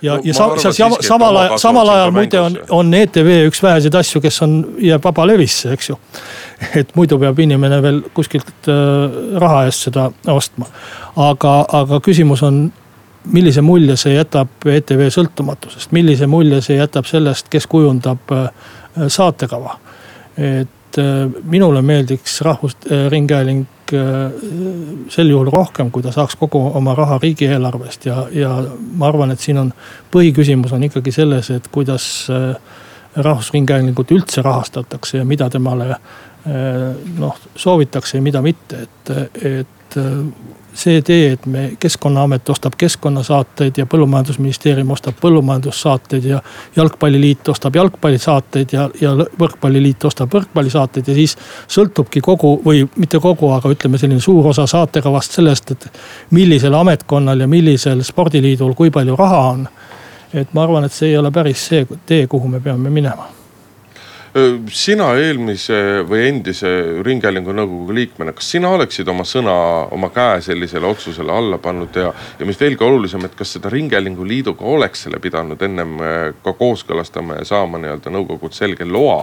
ja, 0.04 0.20
ja 0.24 0.34
sa, 0.34 0.50
sa, 0.58 0.72
sa, 0.74 0.90
samal 1.00 1.38
ajal, 1.38 1.58
samal 1.58 1.90
ajal 1.90 2.12
muide 2.12 2.40
on, 2.42 2.58
on 2.76 2.94
ETV 2.98 3.30
üks 3.48 3.64
väheseid 3.64 3.96
asju, 3.96 4.22
kes 4.24 4.42
on, 4.46 4.56
jääb 4.84 5.04
vabalevisse, 5.04 5.72
eks 5.74 5.90
ju. 5.90 5.98
et 6.80 6.94
muidu 6.98 7.20
peab 7.22 7.40
inimene 7.40 7.80
veel 7.84 8.02
kuskilt 8.16 8.70
äh, 8.72 9.18
raha 9.42 9.64
eest 9.70 9.88
seda 9.88 10.10
ostma. 10.34 10.68
aga, 11.16 11.56
aga 11.82 12.00
küsimus 12.04 12.44
on 12.44 12.66
millise 13.34 13.64
mulje 13.64 13.96
see 14.00 14.18
jätab 14.18 14.68
ETV 14.68 15.08
sõltumatusest, 15.16 15.94
millise 15.96 16.28
mulje 16.28 16.60
see 16.66 16.76
jätab 16.76 17.08
sellest, 17.08 17.48
kes 17.52 17.68
kujundab 17.72 18.34
saatekava. 19.08 19.78
et 20.38 20.83
minule 21.44 21.82
meeldiks 21.82 22.42
Rahvusringhääling 22.42 23.66
sel 25.10 25.30
juhul 25.30 25.50
rohkem, 25.54 25.92
kui 25.92 26.04
ta 26.04 26.12
saaks 26.12 26.36
kogu 26.40 26.62
oma 26.80 26.96
raha 26.98 27.20
riigieelarvest. 27.22 28.06
Ja, 28.06 28.26
ja 28.32 28.56
ma 28.98 29.08
arvan, 29.08 29.34
et 29.34 29.44
siin 29.44 29.60
on 29.62 29.74
põhiküsimus 30.14 30.74
on 30.74 30.88
ikkagi 30.88 31.14
selles, 31.14 31.52
et 31.54 31.68
kuidas 31.72 32.08
rahvusringhäälingut 33.16 34.12
üldse 34.12 34.42
rahastatakse 34.42 35.18
ja 35.18 35.26
mida 35.26 35.50
temale 35.50 35.96
noh 36.46 37.38
soovitakse 37.56 38.18
ja 38.18 38.22
mida 38.22 38.42
mitte, 38.44 38.82
et, 38.84 39.12
et 39.40 39.98
see 40.74 41.02
tee, 41.02 41.32
et 41.32 41.46
me, 41.46 41.64
keskkonnaamet 41.80 42.50
ostab 42.50 42.74
keskkonnasaateid 42.78 43.78
ja 43.78 43.86
põllumajandusministeerium 43.90 44.92
ostab 44.92 45.18
põllumajandussaateid 45.22 46.26
ja. 46.26 46.42
jalgpalliliit 46.76 47.50
ostab 47.50 47.76
jalgpallisaateid 47.76 48.74
ja, 48.74 48.88
ja 49.02 49.14
võrkpalliliit 49.40 50.06
ostab 50.10 50.34
võrkpallisaateid 50.34 51.12
ja 51.12 51.18
siis 51.18 51.38
sõltubki 51.68 52.22
kogu 52.22 52.56
või 52.66 52.88
mitte 52.96 53.22
kogu, 53.22 53.52
aga 53.54 53.70
ütleme, 53.74 54.02
selline 54.02 54.22
suur 54.22 54.50
osa 54.50 54.66
saatekavast 54.68 55.38
sellest, 55.38 55.72
et. 55.72 55.88
millisel 56.32 56.74
ametkonnal 56.74 57.40
ja 57.40 57.48
millisel 57.48 58.02
spordiliidul, 58.04 58.74
kui 58.74 58.92
palju 58.92 59.16
raha 59.20 59.46
on. 59.54 59.68
et 60.34 60.54
ma 60.54 60.64
arvan, 60.64 60.86
et 60.86 60.94
see 60.94 61.14
ei 61.14 61.18
ole 61.18 61.32
päris 61.32 61.68
see 61.68 61.86
tee, 62.06 62.28
kuhu 62.28 62.48
me 62.48 62.60
peame 62.60 62.90
minema 62.90 63.43
sina 64.74 65.12
eelmise 65.22 66.02
või 66.10 66.24
endise 66.26 66.70
Ringhäälingu 67.06 67.54
nõukogu 67.54 67.94
liikmena, 67.94 68.34
kas 68.34 68.48
sina 68.56 68.72
oleksid 68.74 69.08
oma 69.12 69.26
sõna, 69.30 69.54
oma 69.94 70.10
käe 70.14 70.40
sellisele 70.42 70.90
otsusele 70.90 71.30
alla 71.32 71.60
pannud 71.62 71.94
ja, 72.02 72.10
ja 72.40 72.48
mis 72.50 72.58
veelgi 72.58 72.82
olulisem, 72.84 73.28
et 73.28 73.36
kas 73.38 73.54
seda 73.54 73.70
Ringhäälingu 73.70 74.26
Liiduga 74.26 74.66
oleks 74.66 75.06
selle 75.06 75.22
pidanud 75.22 75.62
ennem 75.62 75.94
ka 76.42 76.56
kooskõlastama 76.58 77.38
ja 77.44 77.46
saama 77.46 77.82
nii-öelda 77.84 78.14
nõukogult 78.14 78.58
selge 78.58 78.90
loa 78.90 79.22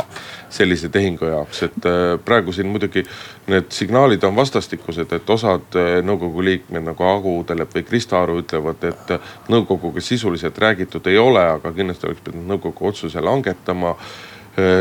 sellise 0.50 0.92
tehingu 0.94 1.26
jaoks, 1.26 1.64
et 1.66 1.90
praegu 2.24 2.54
siin 2.54 2.70
muidugi 2.70 3.02
need 3.50 3.70
signaalid 3.74 4.22
on 4.30 4.38
vastastikused, 4.38 5.10
et 5.10 5.30
osad 5.30 5.74
nõukogu 6.06 6.46
liikmed 6.46 6.86
nagu 6.86 7.10
Agu 7.10 7.34
Udelep 7.42 7.74
või 7.74 7.86
Krista 7.88 8.22
Aru 8.22 8.38
ütlevad, 8.44 8.86
et 8.86 9.14
nõukoguga 9.50 10.02
sisuliselt 10.04 10.58
räägitud 10.58 11.10
ei 11.10 11.18
ole, 11.18 11.42
aga 11.58 11.74
kindlasti 11.74 12.06
oleks 12.06 12.28
pidanud 12.28 12.52
nõukogu 12.54 12.92
otsuse 12.92 13.22
langetama 13.26 13.96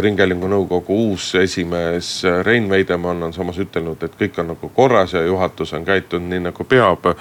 ringhäälingu 0.01 0.47
nõukogu 0.47 0.95
uus 1.09 1.33
esimees 1.35 2.25
äh, 2.25 2.41
Rein 2.45 2.69
Veidemann 2.69 3.23
on 3.23 3.33
samas 3.33 3.59
ütelnud, 3.61 4.01
et 4.03 4.15
kõik 4.19 4.39
on 4.41 4.53
nagu 4.53 4.71
korras 4.75 5.13
ja 5.13 5.21
juhatus 5.25 5.73
on 5.73 5.85
käitunud 5.85 6.29
nii 6.29 6.47
nagu 6.49 6.63
peab. 6.63 7.13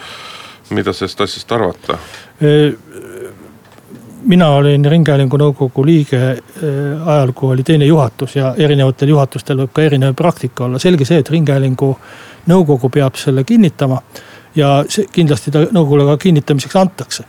mida 0.70 0.92
sellest 0.92 1.20
asjast 1.20 1.52
arvata? 1.52 1.98
Äh, 2.42 2.74
mina 4.22 4.48
olin 4.48 4.84
Ringhäälingu 4.84 5.36
nõukogu 5.36 5.84
liige 5.86 6.18
ajal, 7.06 7.32
kui 7.32 7.52
oli 7.52 7.62
teine 7.62 7.86
juhatus 7.86 8.36
ja 8.36 8.54
erinevatel 8.56 9.08
juhatustel 9.08 9.56
võib 9.56 9.72
ka 9.72 9.82
erinev 9.82 10.14
praktika 10.14 10.64
olla. 10.64 10.78
selge 10.78 11.04
see, 11.04 11.18
et 11.18 11.30
Ringhäälingu 11.30 11.96
nõukogu 12.46 12.90
peab 12.90 13.16
selle 13.16 13.44
kinnitama 13.44 14.02
ja 14.56 14.84
see 14.88 15.06
kindlasti 15.12 15.50
ta 15.50 15.64
nõukogule 15.70 16.04
ka 16.10 16.16
kinnitamiseks 16.16 16.76
antakse 16.76 17.24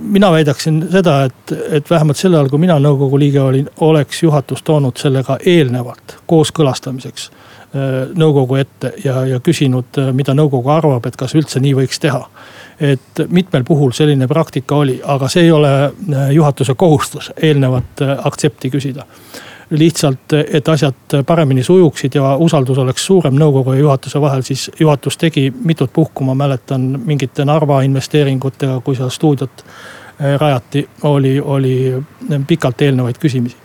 mina 0.00 0.32
väidaksin 0.32 0.88
seda, 0.90 1.22
et, 1.24 1.52
et 1.70 1.90
vähemalt 1.90 2.16
sel 2.16 2.34
ajal, 2.34 2.48
kui 2.48 2.60
mina 2.62 2.78
nõukogu 2.82 3.18
liige 3.18 3.40
olin, 3.40 3.68
oleks 3.80 4.22
juhatus 4.22 4.62
toonud 4.62 4.96
selle 5.00 5.22
ka 5.26 5.38
eelnevalt 5.46 6.16
kooskõlastamiseks 6.30 7.28
äh, 7.30 7.96
nõukogu 8.18 8.60
ette 8.60 8.92
ja, 9.04 9.24
ja 9.26 9.40
küsinud, 9.40 9.90
äh, 9.98 10.12
mida 10.16 10.34
nõukogu 10.36 10.72
arvab, 10.74 11.06
et 11.06 11.18
kas 11.18 11.34
üldse 11.38 11.62
nii 11.64 11.74
võiks 11.82 12.00
teha. 12.02 12.24
et 12.80 13.20
mitmel 13.28 13.64
puhul 13.64 13.90
selline 13.92 14.28
praktika 14.28 14.76
oli, 14.76 15.00
aga 15.04 15.28
see 15.28 15.48
ei 15.48 15.50
ole 15.52 15.72
äh, 15.84 16.30
juhatuse 16.30 16.74
kohustus 16.74 17.32
eelnevat 17.42 18.04
aktsepti 18.24 18.70
küsida 18.70 19.06
lihtsalt, 19.70 20.32
et 20.32 20.68
asjad 20.68 21.18
paremini 21.26 21.62
sujuksid 21.62 22.14
ja 22.14 22.36
usaldus 22.36 22.78
oleks 22.78 23.06
suurem 23.06 23.36
nõukogu 23.36 23.74
ja 23.76 23.84
juhatuse 23.84 24.20
vahel, 24.20 24.42
siis 24.42 24.70
juhatus 24.80 25.16
tegi 25.16 25.52
mitut 25.64 25.92
puhku, 25.92 26.24
ma 26.24 26.34
mäletan 26.34 26.88
mingite 27.04 27.44
Narva 27.44 27.82
investeeringutega, 27.82 28.80
kui 28.84 28.96
seda 28.96 29.10
stuudiot 29.10 29.64
eh, 29.64 30.38
rajati, 30.40 30.88
oli, 31.02 31.40
oli 31.40 31.76
pikalt 32.46 32.82
eelnevaid 32.82 33.20
küsimisi 33.20 33.56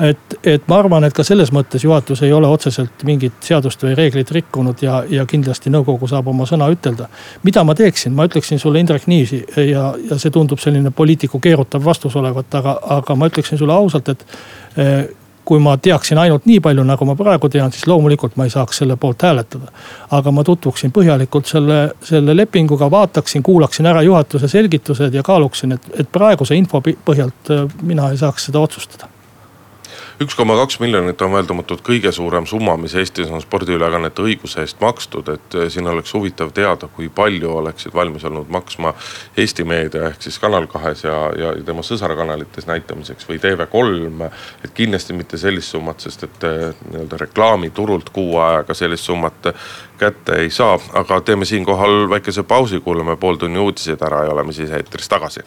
et, 0.00 0.36
et 0.42 0.68
ma 0.68 0.78
arvan, 0.82 1.04
et 1.06 1.14
ka 1.14 1.24
selles 1.26 1.52
mõttes 1.54 1.84
juhatus 1.84 2.22
ei 2.26 2.32
ole 2.34 2.48
otseselt 2.50 3.04
mingit 3.06 3.46
seadust 3.46 3.82
või 3.84 3.94
reeglit 3.98 4.30
rikkunud 4.34 4.82
ja, 4.82 5.00
ja 5.10 5.26
kindlasti 5.30 5.70
nõukogu 5.72 6.08
saab 6.10 6.28
oma 6.32 6.46
sõna 6.50 6.68
ütelda. 6.72 7.08
mida 7.42 7.64
ma 7.64 7.74
teeksin, 7.78 8.14
ma 8.14 8.26
ütleksin 8.28 8.58
sulle 8.58 8.80
Indrek 8.82 9.06
niiviisi 9.06 9.44
ja, 9.70 9.92
ja 10.10 10.18
see 10.18 10.34
tundub 10.34 10.58
selline 10.58 10.90
poliitiku 10.90 11.40
keerutav 11.40 11.84
vastus 11.84 12.16
olevat, 12.16 12.54
aga, 12.54 12.78
aga 12.98 13.14
ma 13.14 13.30
ütleksin 13.30 13.58
sulle 13.58 13.72
ausalt, 13.72 14.08
et 14.08 14.26
eh, 14.76 15.04
kui 15.44 15.60
ma 15.60 15.76
teaksin 15.76 16.18
ainult 16.18 16.46
nii 16.48 16.60
palju, 16.64 16.84
nagu 16.88 17.08
ma 17.08 17.16
praegu 17.18 17.48
tean, 17.52 17.72
siis 17.72 17.86
loomulikult 17.86 18.36
ma 18.40 18.48
ei 18.48 18.52
saaks 18.52 18.82
selle 18.82 18.96
poolt 19.00 19.22
hääletada. 19.22 19.72
aga 20.10 20.30
ma 20.32 20.44
tutvuksin 20.44 20.92
põhjalikult 20.92 21.50
selle, 21.50 21.80
selle 22.02 22.36
lepinguga, 22.36 22.90
vaataksin, 22.90 23.42
kuulaksin 23.42 23.86
ära 23.86 24.02
juhatuse 24.02 24.48
selgitused 24.48 25.14
ja 25.14 25.22
kaaluksin, 25.22 25.72
et, 25.72 25.90
et 26.00 26.12
praeguse 26.12 26.56
info 26.56 26.80
põhjalt 26.80 27.50
äh, 27.50 27.66
mina 27.82 28.10
ei 28.10 28.20
saaks 28.20 28.50
seda 28.50 28.64
otsustada 28.64 29.13
üks 30.22 30.36
koma 30.38 30.54
kaks 30.58 30.78
miljonit 30.82 31.22
on 31.22 31.32
vaieldamatult 31.34 31.82
kõige 31.86 32.12
suurem 32.14 32.46
summa, 32.46 32.76
mis 32.78 32.94
Eestis 32.98 33.30
on 33.34 33.42
spordiülekannete 33.42 34.22
õiguse 34.22 34.62
eest 34.62 34.80
makstud, 34.82 35.28
et 35.34 35.56
eh, 35.58 35.66
siin 35.72 35.88
oleks 35.90 36.14
huvitav 36.14 36.52
teada, 36.54 36.88
kui 36.88 37.08
palju 37.08 37.50
oleksid 37.58 37.94
valmis 37.94 38.24
olnud 38.24 38.50
maksma 38.52 38.94
Eesti 39.36 39.66
meedia 39.66 40.08
ehk 40.10 40.22
siis 40.22 40.38
Kanal 40.38 40.68
kahes 40.70 41.04
ja, 41.04 41.16
ja 41.38 41.54
tema 41.66 41.82
sõsarkanalites 41.86 42.68
näitamiseks 42.70 43.28
või 43.28 43.40
TV3. 43.42 44.30
et 44.64 44.74
kindlasti 44.74 45.16
mitte 45.18 45.40
sellist 45.40 45.74
summat, 45.74 46.00
sest 46.00 46.28
et 46.28 46.46
eh, 46.48 46.70
nii-öelda 46.92 47.18
reklaamiturult 47.26 48.12
kuu 48.14 48.38
ajaga 48.38 48.74
sellist 48.74 49.10
summat 49.10 49.50
kätte 49.98 50.38
ei 50.42 50.50
saa, 50.50 50.78
aga 50.92 51.20
teeme 51.20 51.44
siinkohal 51.44 52.08
väikese 52.10 52.42
pausi, 52.42 52.80
kuulame 52.80 53.16
pooltunni 53.16 53.58
uudised 53.58 54.02
ära 54.02 54.24
ja 54.24 54.32
oleme 54.34 54.52
siis 54.52 54.70
eetris 54.70 55.08
tagasi. 55.08 55.40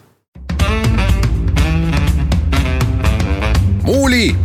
muuli 3.88 4.36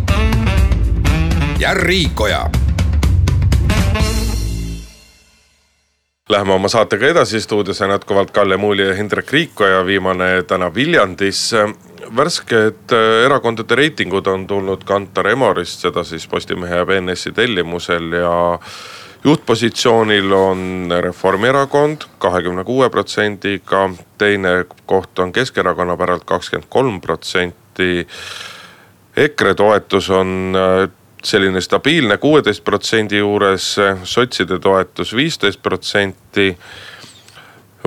ja 1.63 1.75
Riikoja. 1.75 2.51
Läheme 6.29 6.53
oma 6.53 6.69
saatega 6.69 7.07
edasi, 7.07 7.41
stuudios 7.41 7.83
on 7.83 7.91
jätkuvalt 7.91 8.31
Kalle 8.31 8.57
Muuli 8.57 8.83
ja 8.83 8.95
Hindrek 8.95 9.33
Riikoja, 9.33 9.87
viimane 9.87 10.43
täna 10.43 10.75
Viljandis 10.75 11.53
värsked 12.17 12.93
äh, 12.93 13.25
erakondade 13.25 13.75
reitingud 13.79 14.27
on 14.27 14.47
tulnud 14.47 14.83
Kantar 14.85 15.29
Emorist, 15.31 15.85
seda 15.87 16.03
siis 16.05 16.27
Postimehe 16.29 16.81
ja 16.81 16.87
BNS-i 16.87 17.31
tellimusel 17.33 18.13
ja 18.13 18.59
juhtpositsioonil 19.25 20.33
on 20.33 20.91
Reformierakond 21.01 22.09
kahekümne 22.19 22.65
kuue 22.65 22.91
protsendiga, 22.91 23.85
teine 24.19 24.65
koht 24.87 25.19
on 25.19 25.31
Keskerakonna 25.33 25.97
päralt 25.97 26.25
kakskümmend 26.25 26.67
kolm 26.69 27.01
protsenti. 27.01 28.09
EKRE 29.17 29.55
toetus 29.55 30.11
on 30.11 30.59
äh, 30.59 30.91
selline 31.25 31.61
stabiilne 31.61 32.17
kuueteist 32.19 32.65
protsendi 32.65 33.19
juures, 33.19 33.77
sotside 34.05 34.59
toetus 34.59 35.15
viisteist 35.17 35.63
protsenti. 35.63 36.57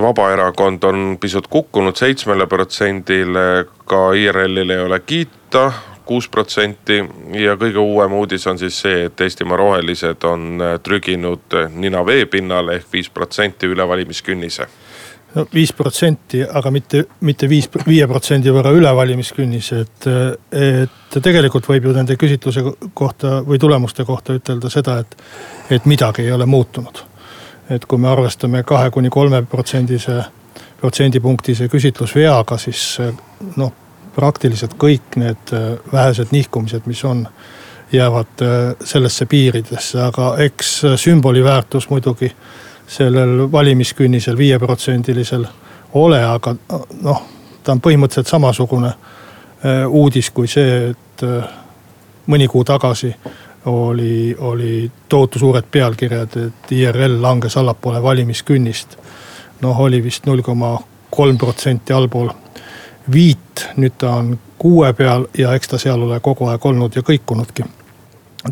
Vabaerakond 0.01 0.83
on 0.83 1.17
pisut 1.21 1.47
kukkunud 1.47 1.95
seitsmele 1.95 2.47
protsendile, 2.51 3.65
ka 3.87 4.11
IRL-il 4.13 4.69
ei 4.69 4.81
ole 4.83 4.99
kiita 4.99 5.71
kuus 6.05 6.27
protsenti 6.29 6.97
ja 7.39 7.55
kõige 7.57 7.79
uuem 7.79 8.13
uudis 8.13 8.47
on 8.47 8.59
siis 8.59 8.77
see, 8.81 9.05
et 9.07 9.21
Eestimaa 9.21 9.57
Rohelised 9.57 10.27
on 10.27 10.59
trüginud 10.83 11.55
nina 11.73 12.03
veepinnale 12.05 12.75
ehk 12.81 12.91
viis 12.93 13.09
protsenti 13.09 13.71
üle 13.71 13.87
valimiskünnise 13.87 14.67
no 15.35 15.45
viis 15.53 15.73
protsenti, 15.73 16.41
aga 16.43 16.71
mitte, 16.71 17.03
mitte 17.27 17.49
viis, 17.49 17.67
viie 17.87 18.07
protsendi 18.07 18.53
võrra 18.53 18.71
üle 18.75 18.91
valimiskünnis, 18.95 19.71
et, 19.75 20.07
et 20.55 21.17
tegelikult 21.21 21.67
võib 21.69 21.89
ju 21.89 21.95
nende 21.95 22.17
küsitluse 22.19 22.63
kohta 22.93 23.41
või 23.47 23.59
tulemuste 23.61 24.05
kohta 24.07 24.35
ütelda 24.37 24.71
seda, 24.71 24.99
et, 25.03 25.17
et 25.77 25.85
midagi 25.89 26.25
ei 26.25 26.31
ole 26.35 26.45
muutunud. 26.45 27.03
et 27.69 27.85
kui 27.85 27.97
me 27.97 28.07
arvestame 28.07 28.63
kahe 28.63 28.91
kuni 28.93 29.09
kolme 29.09 29.41
protsendise, 29.49 30.19
protsendipunktise 30.81 31.67
küsitlusveaga, 31.67 32.57
siis 32.61 32.99
noh, 33.57 33.71
praktiliselt 34.15 34.75
kõik 34.79 35.17
need 35.17 35.53
vähesed 35.91 36.31
nihkumised, 36.31 36.85
mis 36.85 37.03
on 37.03 37.25
jäävad 37.91 38.43
sellesse 38.83 39.25
piiridesse, 39.25 39.97
aga 40.01 40.35
eks 40.45 40.71
sümboli 41.01 41.43
väärtus 41.43 41.89
muidugi 41.89 42.31
sellel 42.87 43.51
valimiskünnisel 43.51 44.37
viieprotsendilisel 44.37 45.45
ole, 45.93 46.23
aga 46.25 46.55
noh, 47.01 47.21
ta 47.63 47.71
on 47.73 47.81
põhimõtteliselt 47.81 48.29
samasugune 48.29 48.91
äh, 48.91 49.85
uudis 49.87 50.29
kui 50.29 50.47
see, 50.47 50.91
et 50.91 51.23
äh, 51.23 51.49
mõni 52.27 52.47
kuu 52.51 52.63
tagasi 52.63 53.13
oli, 53.65 54.35
oli 54.39 54.91
tohutu 55.09 55.39
suured 55.39 55.65
pealkirjad, 55.71 56.37
et 56.37 56.71
IRL 56.71 57.21
langes 57.21 57.57
allapoole 57.57 58.03
valimiskünnist. 58.03 58.97
noh, 59.61 59.79
oli 59.79 60.03
vist 60.03 60.25
null 60.25 60.41
koma 60.41 60.77
kolm 61.09 61.37
protsenti 61.37 61.93
allpool 61.93 62.29
viit, 63.11 63.69
nüüd 63.77 63.95
ta 63.97 64.11
on 64.19 64.39
kuue 64.57 64.93
peal 64.93 65.27
ja 65.37 65.53
eks 65.53 65.67
ta 65.67 65.77
seal 65.77 66.01
ole 66.01 66.19
kogu 66.19 66.49
aeg 66.51 66.65
olnud 66.65 66.95
ja 66.95 67.01
kõikunudki. 67.01 67.65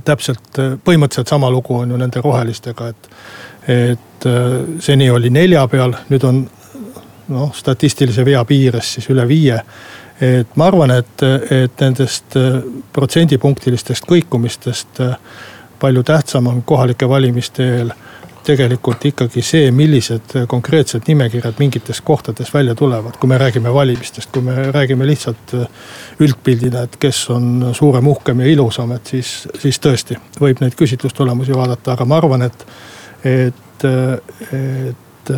täpselt 0.05 0.57
põhimõtteliselt 0.85 1.27
sama 1.27 1.51
lugu 1.51 1.75
on 1.77 1.91
ju 1.91 1.97
nende 1.97 2.21
rohelistega, 2.21 2.87
et, 2.87 3.09
et 3.67 4.27
seni 4.79 5.09
oli 5.11 5.29
nelja 5.33 5.65
peal, 5.67 5.95
nüüd 6.09 6.23
on 6.27 6.43
noh, 7.33 7.51
statistilise 7.55 8.25
vea 8.25 8.43
piires 8.45 8.93
siis 8.95 9.09
üle 9.11 9.25
viie. 9.27 9.59
Et 10.23 10.55
ma 10.59 10.69
arvan, 10.69 10.93
et, 10.95 11.23
et 11.51 11.81
nendest 11.83 12.37
protsendipunktilistest 12.93 14.05
kõikumistest 14.07 15.01
palju 15.79 16.03
tähtsam 16.07 16.47
on 16.47 16.61
kohalike 16.63 17.09
valimiste 17.09 17.65
eel 17.77 17.91
tegelikult 18.43 19.05
ikkagi 19.07 19.41
see, 19.43 19.71
millised 19.75 20.35
konkreetsed 20.51 21.07
nimekirjad 21.07 21.59
mingites 21.59 22.01
kohtades 22.03 22.53
välja 22.53 22.75
tulevad, 22.75 23.17
kui 23.19 23.29
me 23.31 23.37
räägime 23.37 23.73
valimistest, 23.73 24.31
kui 24.31 24.43
me 24.43 24.55
räägime 24.71 25.07
lihtsalt 25.07 25.55
üldpildina, 26.19 26.83
et 26.83 26.97
kes 26.99 27.23
on 27.33 27.69
suurem, 27.75 28.07
uhkem 28.07 28.43
ja 28.43 28.51
ilusam, 28.51 28.91
et 28.95 29.13
siis, 29.15 29.33
siis 29.59 29.79
tõesti 29.83 30.19
võib 30.41 30.63
neid 30.63 30.75
küsitlustulemusi 30.79 31.55
vaadata, 31.55 31.95
aga 31.95 32.07
ma 32.09 32.19
arvan, 32.19 32.43
et, 32.49 32.67
et, 33.23 33.85
et 34.53 35.33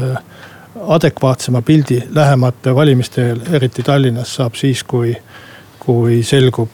adekvaatsema 0.88 1.62
pildi 1.62 2.04
lähemate 2.16 2.76
valimiste 2.76 3.30
eel, 3.30 3.42
eriti 3.52 3.84
Tallinnas 3.84 4.36
saab 4.36 4.56
siis, 4.56 4.84
kui, 4.84 5.16
kui 5.80 6.24
selgub, 6.24 6.70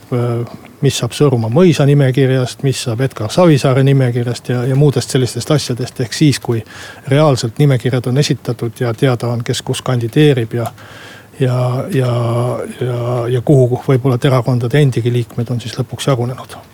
mis 0.82 0.98
saab 0.98 1.14
Sõõrumaa 1.14 1.52
mõisa 1.52 1.86
nimekirjast, 1.86 2.64
mis 2.66 2.82
saab 2.86 3.04
Edgar 3.06 3.30
Savisaare 3.30 3.84
nimekirjast 3.86 4.50
ja, 4.50 4.64
ja 4.66 4.76
muudest 4.76 5.14
sellistest 5.14 5.50
asjadest. 5.50 6.00
ehk 6.00 6.12
siis, 6.12 6.40
kui 6.40 6.64
reaalselt 7.08 7.58
nimekirjad 7.58 8.10
on 8.10 8.18
esitatud 8.18 8.80
ja 8.80 8.94
teada 8.94 9.30
on, 9.30 9.44
kes 9.44 9.62
kus 9.62 9.82
kandideerib 9.82 10.58
ja, 10.58 10.66
ja, 11.40 11.84
ja, 11.94 12.12
ja, 12.80 12.98
ja 13.28 13.40
kuhu 13.40 13.82
võib-olla 13.88 14.18
erakondade 14.24 14.82
endigi 14.82 15.12
liikmed 15.12 15.50
on 15.50 15.60
siis 15.60 15.78
lõpuks 15.78 16.10
jagunenud 16.10 16.71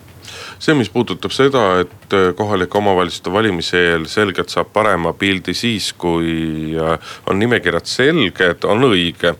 see, 0.58 0.74
mis 0.78 0.90
puudutab 0.92 1.32
seda, 1.34 1.64
et 1.82 2.16
äh, 2.16 2.30
kohalike 2.36 2.78
omavalitsuste 2.78 3.32
valimise 3.32 3.80
eel 3.92 4.08
selgelt 4.10 4.52
saab 4.52 4.72
parema 4.74 5.14
pildi 5.18 5.54
siis, 5.56 5.92
kui 5.98 6.74
äh, 6.78 7.14
on 7.30 7.38
nimekirjad 7.38 7.88
selged, 7.88 8.66
on 8.68 8.90
õige. 8.90 9.34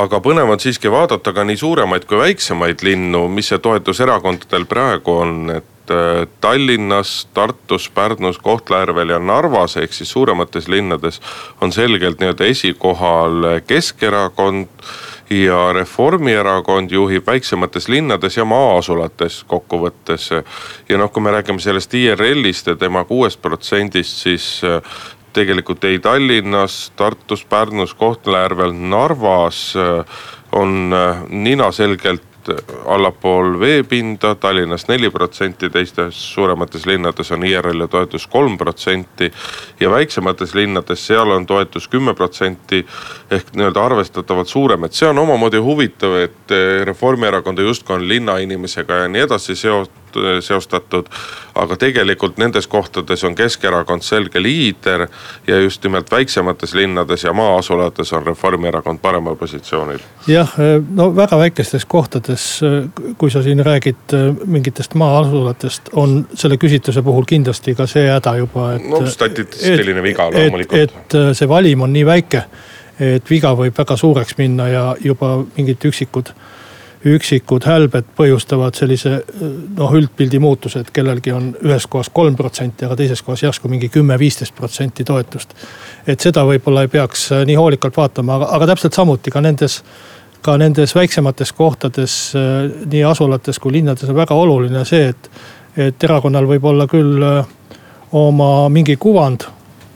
aga 0.00 0.20
põnev 0.24 0.54
on 0.54 0.62
siiski 0.62 0.92
vaadata 0.92 1.34
ka 1.36 1.44
nii 1.44 1.60
suuremaid 1.60 2.08
kui 2.08 2.20
väiksemaid 2.20 2.84
linnu, 2.86 3.26
mis 3.28 3.52
see 3.52 3.62
toetus 3.62 4.00
erakondadel 4.04 4.66
praegu 4.70 5.16
on, 5.20 5.38
et 5.58 5.94
äh, 5.94 6.24
Tallinnas, 6.40 7.16
Tartus, 7.36 7.90
Pärnus, 7.94 8.40
Kohtla-Järvel 8.42 9.14
ja 9.16 9.20
Narvas 9.20 9.76
ehk 9.80 9.92
siis 9.92 10.12
suuremates 10.16 10.68
linnades 10.68 11.20
on 11.60 11.72
selgelt 11.72 12.20
nii-öelda 12.20 12.52
esikohal 12.52 13.60
Keskerakond 13.66 14.68
ja 15.42 15.72
Reformierakond 15.72 16.92
juhib 16.92 17.26
väiksemates 17.26 17.88
linnades 17.88 18.36
ja 18.36 18.44
maa-asulates 18.44 19.42
kokkuvõttes. 19.48 20.30
ja 20.88 20.98
noh, 20.98 21.10
kui 21.12 21.22
me 21.22 21.32
räägime 21.34 21.60
sellest 21.60 21.94
IRL-ist 21.94 22.66
ja 22.66 22.76
tema 22.76 23.04
kuuest 23.04 23.42
protsendist, 23.42 24.22
siis 24.22 24.60
äh, 24.64 24.80
tegelikult 25.32 25.84
ei 25.84 25.98
Tallinnas, 25.98 26.92
Tartus, 26.96 27.44
Pärnus, 27.44 27.94
Kohtla-Järvel, 27.94 28.72
Narvas 28.72 29.74
äh, 29.76 30.04
on 30.52 30.92
äh, 30.92 31.24
nina 31.28 31.72
selgelt 31.72 32.22
allapool 32.86 33.58
veepinda, 33.60 34.34
Tallinnas 34.34 34.88
neli 34.88 35.10
protsenti, 35.10 35.70
teistes 35.70 36.18
suuremates 36.34 36.86
linnades 36.86 37.32
on 37.32 37.44
IRL-i 37.46 37.88
toetus 37.88 38.26
kolm 38.26 38.58
protsenti. 38.58 39.32
ja 39.80 39.90
väiksemates 39.90 40.54
linnades, 40.54 41.06
seal 41.06 41.30
on 41.30 41.46
toetus 41.46 41.88
kümme 41.88 42.14
protsenti 42.14 42.86
ehk 43.30 43.54
nii-öelda 43.56 43.84
arvestatavalt 43.84 44.48
suurem, 44.48 44.84
et 44.84 44.92
see 44.92 45.08
on 45.08 45.18
omamoodi 45.18 45.58
huvitav, 45.58 46.16
et 46.16 46.56
Reformierakonda 46.84 47.62
justkui 47.62 47.96
on 47.96 48.08
linnainimesega 48.08 48.94
ja 48.94 49.08
nii 49.08 49.26
edasi 49.28 49.56
seotud 49.56 50.03
seostatud. 50.40 51.06
aga 51.54 51.76
tegelikult 51.76 52.38
nendes 52.38 52.66
kohtades 52.66 53.24
on 53.24 53.34
Keskerakond 53.34 54.02
selge 54.02 54.42
liider 54.42 55.06
ja 55.46 55.60
just 55.60 55.84
nimelt 55.84 56.10
väiksemates 56.10 56.74
linnades 56.74 57.24
ja 57.24 57.32
maa-asulates 57.32 58.12
on 58.12 58.26
Reformierakond 58.26 58.98
paremal 59.02 59.36
positsioonil. 59.36 59.98
jah, 60.26 60.52
no 60.90 61.16
väga 61.16 61.38
väikestes 61.38 61.84
kohtades, 61.84 62.60
kui 63.18 63.30
sa 63.30 63.42
siin 63.42 63.64
räägid 63.66 64.16
mingitest 64.44 64.94
maa-asulatest, 64.94 65.92
on 65.92 66.26
selle 66.34 66.56
küsitluse 66.56 67.02
puhul 67.02 67.24
kindlasti 67.24 67.74
ka 67.74 67.86
see 67.86 68.08
häda 68.10 68.36
juba, 68.36 68.72
et. 68.74 68.88
no 68.88 69.06
statistiline 69.06 70.02
viga 70.02 70.30
loomulikult. 70.30 70.80
et 70.80 71.18
see 71.32 71.48
valim 71.48 71.86
on 71.86 71.92
nii 71.92 72.06
väike, 72.06 72.44
et 73.00 73.30
viga 73.30 73.54
võib 73.58 73.78
väga 73.78 73.96
suureks 73.96 74.38
minna 74.38 74.68
ja 74.68 74.84
juba 75.04 75.36
mingid 75.56 75.86
üksikud 75.90 76.34
üksikud 77.04 77.66
hälbed 77.68 78.06
põhjustavad 78.16 78.76
sellise 78.78 79.18
noh, 79.76 79.92
üldpildi 79.92 80.40
muutuse, 80.40 80.80
et 80.80 80.90
kellelgi 80.94 81.34
on 81.36 81.50
ühes 81.64 81.86
kohas 81.90 82.08
kolm 82.12 82.36
protsenti, 82.36 82.86
aga 82.86 82.96
teises 82.96 83.22
kohas 83.22 83.42
järsku 83.44 83.68
mingi 83.68 83.90
kümme, 83.92 84.16
viisteist 84.18 84.54
protsenti 84.56 85.04
toetust. 85.04 85.54
et 86.06 86.20
seda 86.20 86.44
võib-olla 86.48 86.84
ei 86.84 86.92
peaks 86.92 87.30
äh, 87.32 87.44
nii 87.46 87.56
hoolikalt 87.60 87.96
vaatama, 87.96 88.38
aga, 88.38 88.48
aga 88.56 88.70
täpselt 88.72 88.96
samuti 88.96 89.30
ka 89.30 89.40
nendes, 89.44 89.82
ka 90.42 90.56
nendes 90.60 90.94
väiksemates 90.94 91.52
kohtades, 91.52 92.16
äh, 92.38 92.70
nii 92.86 93.04
asulates 93.04 93.58
kui 93.58 93.72
linnades 93.72 94.08
on 94.08 94.16
väga 94.16 94.34
oluline 94.34 94.84
see, 94.88 95.12
et, 95.12 95.30
et 95.76 96.08
erakonnal 96.08 96.48
võib 96.48 96.64
olla 96.72 96.88
küll 96.88 97.20
äh, 97.22 97.44
oma 98.12 98.68
mingi 98.72 98.96
kuvand 98.96 99.44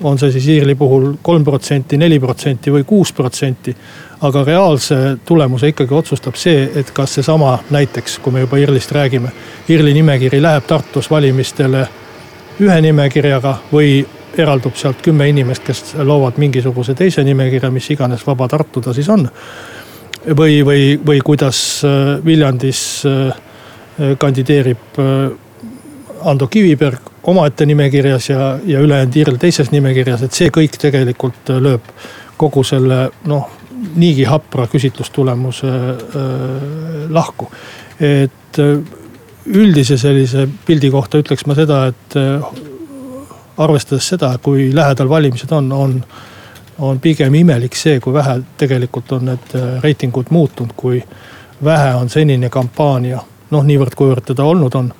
on 0.02 0.18
see 0.18 0.30
siis 0.32 0.46
IRL-i 0.54 0.74
puhul 0.78 1.14
kolm 1.22 1.44
protsenti, 1.44 1.98
neli 1.98 2.20
protsenti 2.20 2.70
või 2.70 2.84
kuus 2.86 3.12
protsenti 3.12 3.74
aga 4.20 4.44
reaalse 4.44 4.96
tulemuse 5.24 5.68
ikkagi 5.68 5.94
otsustab 5.94 6.36
see, 6.38 6.66
et 6.74 6.90
kas 6.94 7.18
seesama 7.18 7.58
näiteks, 7.70 8.18
kui 8.22 8.34
me 8.34 8.42
juba 8.42 8.58
IRL-ist 8.58 8.92
räägime, 8.92 9.30
IRL-i 9.68 9.94
nimekiri 9.94 10.42
läheb 10.42 10.66
Tartus 10.66 11.10
valimistele 11.10 11.86
ühe 12.60 12.78
nimekirjaga 12.82 13.54
või 13.72 14.00
eraldub 14.38 14.76
sealt 14.78 15.02
kümme 15.02 15.28
inimest, 15.30 15.62
kes 15.66 15.94
loovad 16.02 16.38
mingisuguse 16.38 16.94
teise 16.98 17.22
nimekirja, 17.24 17.70
mis 17.70 17.90
iganes 17.94 18.26
vaba 18.26 18.48
Tartu 18.48 18.82
ta 18.82 18.94
siis 18.94 19.08
on. 19.08 19.28
või, 20.36 20.62
või, 20.64 20.98
või 21.06 21.20
kuidas 21.24 21.84
äh, 21.84 22.18
Viljandis 22.24 22.80
äh, 23.06 24.16
kandideerib 24.18 24.98
äh, 24.98 25.30
Ando 26.24 26.46
Kiviberg 26.46 27.07
omaette 27.28 27.66
nimekirjas 27.68 28.30
ja, 28.30 28.58
ja 28.64 28.80
ülejäänud 28.80 29.16
IRL 29.16 29.38
teises 29.40 29.70
nimekirjas, 29.74 30.24
et 30.24 30.36
see 30.36 30.48
kõik 30.54 30.78
tegelikult 30.80 31.52
lööb 31.60 31.92
kogu 32.40 32.62
selle 32.64 33.08
noh 33.28 33.58
niigi 33.96 34.24
hapra 34.24 34.66
küsitlustulemuse 34.66 35.68
äh, 35.68 37.10
lahku. 37.10 37.50
et 38.00 38.58
äh, 38.58 38.78
üldise 39.46 39.96
sellise 39.98 40.48
pildi 40.66 40.90
kohta 40.90 41.18
ütleks 41.18 41.46
ma 41.46 41.56
seda, 41.56 41.86
et 41.92 42.16
äh, 42.16 42.44
arvestades 43.58 44.08
seda, 44.08 44.32
kui 44.42 44.70
lähedal 44.74 45.08
valimised 45.08 45.52
on, 45.52 45.72
on, 45.72 45.96
on 46.78 47.00
pigem 47.00 47.34
imelik 47.34 47.76
see, 47.76 48.00
kui 48.00 48.14
vähe 48.14 48.38
tegelikult 48.58 49.12
on 49.12 49.32
need 49.32 49.56
reitingud 49.82 50.30
muutunud, 50.30 50.74
kui 50.76 51.02
vähe 51.64 51.94
on 51.98 52.10
senine 52.10 52.50
kampaania, 52.50 53.22
noh 53.50 53.66
niivõrd-kuivõrd 53.66 54.30
teda 54.30 54.46
olnud 54.46 54.74
on 54.78 54.92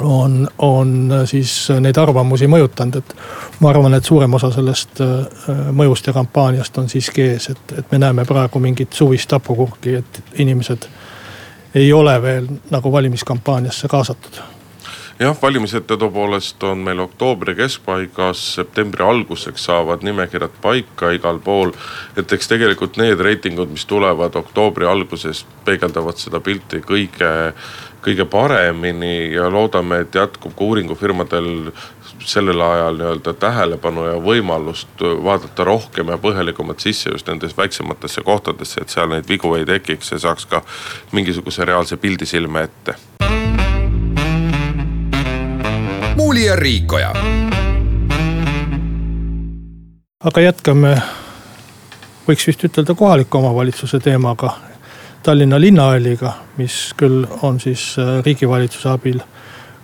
on, 0.00 0.48
on 0.58 1.12
siis 1.24 1.68
neid 1.80 1.98
arvamusi 2.00 2.48
mõjutanud, 2.50 2.96
et 3.02 3.14
ma 3.60 3.70
arvan, 3.70 3.94
et 3.94 4.04
suurem 4.04 4.34
osa 4.34 4.52
sellest 4.54 5.02
äh, 5.04 5.52
mõjust 5.72 6.06
ja 6.06 6.16
kampaaniast 6.16 6.78
on 6.78 6.88
siiski 6.88 7.26
ees, 7.34 7.50
et, 7.52 7.76
et 7.78 7.92
me 7.92 8.00
näeme 8.02 8.24
praegu 8.28 8.62
mingit 8.62 8.92
suvist 8.96 9.32
hapukurki, 9.32 9.98
et 10.00 10.40
inimesed 10.40 10.88
ei 11.74 11.92
ole 11.92 12.16
veel 12.22 12.48
nagu 12.70 12.92
valimiskampaaniasse 12.92 13.88
kaasatud 13.88 14.42
jah, 15.22 15.36
valimised 15.42 15.86
tõepoolest 15.88 16.62
on 16.66 16.82
meil 16.86 17.00
oktoobri 17.04 17.54
keskpaigas, 17.58 18.42
septembri 18.56 19.04
alguseks 19.06 19.68
saavad 19.68 20.04
nimekirjad 20.06 20.56
paika 20.62 21.12
igal 21.16 21.38
pool. 21.44 21.72
et 22.16 22.32
eks 22.32 22.48
tegelikult 22.48 22.96
need 22.96 23.20
reitingud, 23.20 23.70
mis 23.70 23.86
tulevad 23.86 24.36
oktoobri 24.36 24.86
alguses, 24.86 25.44
peegeldavad 25.64 26.18
seda 26.18 26.40
pilti 26.40 26.82
kõige 26.86 27.32
kõige 28.02 28.24
paremini 28.24 29.32
ja 29.34 29.50
loodame, 29.50 30.02
et 30.02 30.14
jätkub 30.14 30.54
ka 30.58 30.64
uuringufirmadel 30.64 31.70
sellel 32.24 32.60
ajal 32.60 32.98
nii-öelda 32.98 33.34
tähelepanu 33.34 34.06
ja 34.06 34.16
võimalust 34.22 35.02
vaadata 35.24 35.64
rohkem 35.64 36.10
ja 36.10 36.18
põhjalikumalt 36.18 36.82
sisse 36.82 37.10
just 37.10 37.28
nendesse 37.28 37.56
väiksematesse 37.56 38.22
kohtadesse, 38.26 38.82
et 38.82 38.94
seal 38.94 39.10
neid 39.10 39.28
vigu 39.28 39.54
ei 39.54 39.66
tekiks 39.66 40.12
ja 40.12 40.18
saaks 40.18 40.46
ka 40.46 40.62
mingisuguse 41.12 41.64
reaalse 41.64 41.96
pildi 41.96 42.26
silme 42.26 42.62
ette. 42.62 42.94
muuli 46.16 46.44
ja 46.44 46.56
Riikoja. 46.56 47.12
aga 50.24 50.40
jätkame, 50.40 50.96
võiks 52.28 52.46
vist 52.46 52.64
ütelda 52.64 52.94
kohaliku 52.94 53.38
omavalitsuse 53.38 54.00
teemaga 54.00 54.71
Tallinna 55.22 55.60
linnahalliga, 55.60 56.32
mis 56.56 56.94
küll 56.98 57.26
on 57.42 57.60
siis 57.60 57.94
äh, 57.98 58.24
riigivalitsuse 58.24 58.88
abil 58.90 59.20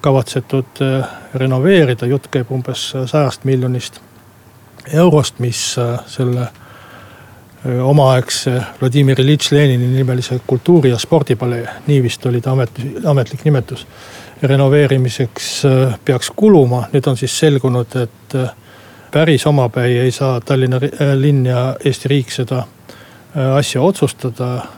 kavatsetud 0.02 0.80
äh, 0.82 1.10
renoveerida, 1.34 2.06
jutt 2.10 2.26
käib 2.34 2.50
umbes 2.50 2.88
sajast 3.06 3.44
miljonist 3.46 4.00
eurost, 4.92 5.38
mis 5.38 5.60
äh, 5.78 6.00
selle 6.10 6.48
omaaegse 7.82 8.56
Vladimir 8.80 9.20
Iljitš 9.20 9.52
Lenini 9.52 9.86
nimelise 9.92 10.40
kultuuri- 10.46 10.90
ja 10.90 10.98
spordipalee, 10.98 11.66
nii 11.86 12.02
vist 12.02 12.26
oli 12.26 12.40
ta 12.40 12.52
amet, 12.52 12.70
ametlik 13.04 13.44
nimetus. 13.44 13.86
renoveerimiseks 14.42 15.62
peaks 16.04 16.30
kuluma, 16.36 16.84
nüüd 16.92 17.06
on 17.10 17.16
siis 17.16 17.38
selgunud, 17.38 17.96
et 17.98 18.36
päris 19.10 19.46
omapäi 19.46 19.98
ei 19.98 20.10
saa 20.10 20.40
Tallinna 20.40 20.78
linn 21.14 21.46
ja 21.46 21.76
Eesti 21.84 22.08
riik 22.08 22.30
seda 22.30 22.62
asja 23.34 23.82
otsustada. 23.82 24.77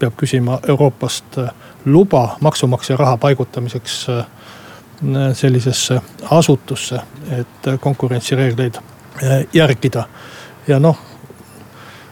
Peab 0.00 0.16
küsima 0.16 0.58
Euroopast 0.68 1.38
luba 1.84 2.36
maksumaksja 2.40 2.96
raha 2.96 3.16
paigutamiseks 3.16 4.06
sellisesse 5.32 6.00
asutusse, 6.30 7.00
et 7.38 7.80
konkurentsireegleid 7.80 8.74
järgida. 9.52 10.04
ja 10.68 10.78
noh, 10.78 10.98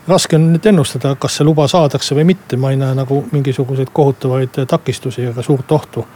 raske 0.08 0.36
on 0.36 0.52
nüüd 0.52 0.66
ennustada, 0.66 1.14
kas 1.20 1.36
see 1.36 1.44
luba 1.44 1.68
saadakse 1.68 2.16
või 2.16 2.24
mitte, 2.32 2.56
ma 2.56 2.70
ei 2.72 2.80
näe 2.80 2.94
nagu 2.96 3.22
mingisuguseid 3.32 3.92
kohutavaid 3.92 4.62
takistusi 4.68 5.26
ega 5.28 5.42
suurt 5.42 5.72
ohtu 5.72 6.06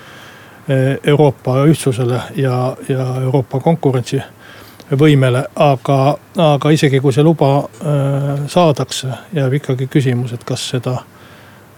Euroopa 1.05 1.65
ühtsusele 1.67 2.21
ja, 2.37 2.77
ja 2.89 3.07
Euroopa 3.21 3.61
konkurentsivõimele, 3.61 5.45
aga, 5.57 5.99
aga 6.39 6.71
isegi 6.71 7.01
kui 7.01 7.13
see 7.13 7.25
luba 7.27 7.57
äh, 7.59 8.45
saadakse, 8.47 9.09
jääb 9.35 9.59
ikkagi 9.59 9.91
küsimus, 9.91 10.33
et 10.33 10.45
kas 10.47 10.69
seda 10.73 10.95
äh, 11.01 11.22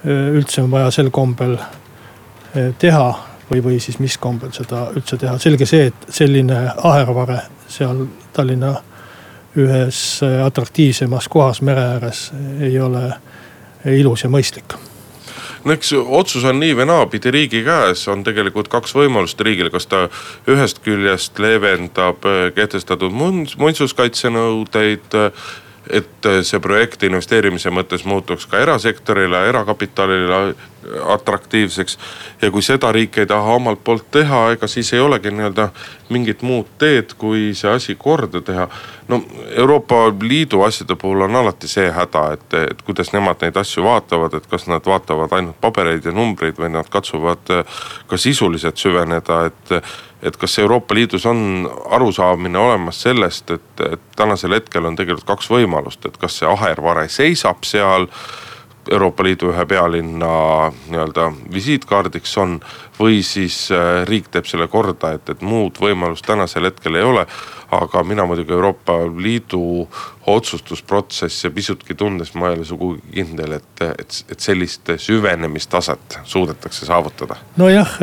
üldse 0.04 0.62
on 0.62 0.70
vaja 0.70 0.90
sel 0.94 1.10
kombel 1.14 1.56
äh, 1.58 2.72
teha 2.78 3.06
või, 3.50 3.60
või 3.64 3.80
siis 3.80 4.00
mis 4.02 4.18
kombel 4.18 4.52
seda 4.56 4.88
üldse 4.96 5.18
teha. 5.20 5.38
selge 5.38 5.66
see, 5.66 5.86
et 5.92 6.08
selline 6.08 6.66
ahervare 6.76 7.40
seal 7.68 8.06
Tallinna 8.32 8.74
ühes 9.56 10.20
atraktiivsemas 10.44 11.28
kohas 11.30 11.62
mere 11.62 11.84
ääres 11.94 12.32
ei 12.60 12.80
ole 12.80 13.12
ilus 13.84 14.24
ja 14.24 14.30
mõistlik 14.32 14.74
no 15.64 15.72
eks 15.72 15.92
otsus 15.94 16.44
on 16.44 16.60
nii 16.60 16.74
või 16.76 16.86
naapidi 16.90 17.30
riigi 17.34 17.62
käes, 17.64 18.06
on 18.12 18.24
tegelikult 18.26 18.68
kaks 18.72 18.94
võimalust 18.96 19.40
riigil, 19.40 19.70
kas 19.72 19.86
ta 19.86 20.08
ühest 20.50 20.82
küljest 20.84 21.38
leevendab 21.40 22.26
kehtestatud 22.56 23.12
muinsuskaitsenõudeid 23.14 25.16
et 25.90 26.28
see 26.42 26.60
projekt 26.64 27.02
investeerimise 27.04 27.70
mõttes 27.74 28.04
muutuks 28.08 28.46
ka 28.48 28.60
erasektorile, 28.62 29.44
erakapitalile 29.48 30.54
atraktiivseks. 31.08 31.98
ja 32.42 32.50
kui 32.50 32.62
seda 32.62 32.92
riik 32.92 33.18
ei 33.18 33.26
taha 33.26 33.54
omalt 33.56 33.84
poolt 33.84 34.10
teha, 34.10 34.50
ega 34.52 34.66
siis 34.68 34.92
ei 34.92 35.00
olegi 35.00 35.30
nii-öelda 35.30 35.68
mingit 36.12 36.42
muud 36.42 36.66
teed, 36.78 37.14
kui 37.18 37.52
see 37.54 37.70
asi 37.70 37.94
korda 37.94 38.40
teha. 38.40 38.68
no 39.08 39.22
Euroopa 39.56 40.12
Liidu 40.20 40.62
asjade 40.62 40.96
puhul 40.96 41.20
on 41.20 41.36
alati 41.36 41.68
see 41.68 41.90
häda, 41.90 42.24
et, 42.32 42.54
et 42.70 42.82
kuidas 42.82 43.12
nemad 43.12 43.40
neid 43.42 43.56
asju 43.56 43.84
vaatavad, 43.84 44.34
et 44.34 44.46
kas 44.46 44.66
nad 44.66 44.86
vaatavad 44.86 45.32
ainult 45.32 45.60
pabereid 45.60 46.04
ja 46.04 46.12
numbreid 46.12 46.58
või 46.58 46.72
nad 46.72 46.88
katsuvad 46.88 47.54
ka 48.06 48.16
sisuliselt 48.16 48.76
süveneda, 48.76 49.44
et 49.46 49.76
et 50.24 50.36
kas 50.40 50.58
Euroopa 50.58 50.94
Liidus 50.94 51.26
on 51.26 51.70
arusaamine 51.90 52.58
olemas 52.58 53.02
sellest, 53.02 53.50
et, 53.50 53.84
et 53.92 54.00
tänasel 54.16 54.56
hetkel 54.56 54.88
on 54.88 54.96
tegelikult 54.96 55.28
kaks 55.34 55.50
võimalust, 55.52 56.06
et 56.08 56.16
kas 56.20 56.40
see 56.40 56.48
ahervare 56.48 57.08
seisab 57.12 57.64
seal. 57.68 58.08
Euroopa 58.92 59.24
Liidu 59.24 59.48
ühe 59.48 59.64
pealinna 59.64 60.30
nii-öelda 60.92 61.30
visiitkaardiks 61.52 62.34
on 62.42 62.58
või 62.98 63.22
siis 63.24 63.70
äh, 63.72 64.02
riik 64.04 64.28
teeb 64.28 64.44
selle 64.44 64.66
korda, 64.68 65.14
et, 65.16 65.30
et 65.32 65.40
muud 65.40 65.80
võimalust 65.80 66.26
tänasel 66.28 66.68
hetkel 66.68 67.00
ei 67.00 67.06
ole. 67.12 67.26
aga 67.74 68.02
mina 68.04 68.26
muidugi 68.28 68.52
Euroopa 68.52 68.92
Liidu 69.18 69.88
otsustusprotsessi 70.30 71.50
pisutki 71.50 71.94
tundes, 71.94 72.34
ma 72.34 72.50
ei 72.50 72.58
ole 72.58 72.64
sugugi 72.68 73.00
kindel, 73.14 73.56
et, 73.56 73.82
et, 73.88 74.20
et 74.30 74.40
sellist 74.40 74.92
süvenemistaset 74.96 76.20
suudetakse 76.24 76.86
saavutada. 76.86 77.40
nojah 77.56 77.96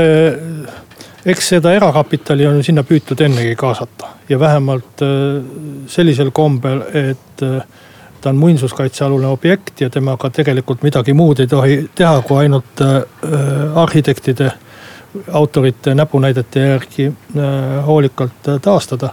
eks 1.26 1.50
seda 1.54 1.74
erakapitali 1.74 2.48
on 2.48 2.64
sinna 2.64 2.84
püütud 2.88 3.22
ennegi 3.22 3.56
kaasata 3.56 4.16
ja 4.30 4.40
vähemalt 4.40 5.04
äh, 5.06 5.44
sellisel 5.88 6.32
kombel, 6.32 6.82
et 6.94 7.44
äh, 7.44 7.62
ta 8.22 8.30
on 8.30 8.42
muinsuskaitsealune 8.42 9.28
objekt 9.28 9.82
ja 9.82 9.90
temaga 9.90 10.30
tegelikult 10.30 10.84
midagi 10.84 11.14
muud 11.14 11.40
ei 11.40 11.48
tohi 11.48 11.78
teha, 11.96 12.22
kui 12.22 12.44
ainult 12.44 12.82
äh, 12.82 13.02
arhitektide, 13.76 14.52
autorite 15.32 15.96
näpunäidete 15.96 16.60
järgi 16.60 17.12
hoolikalt 17.86 18.48
taastada. 18.62 19.10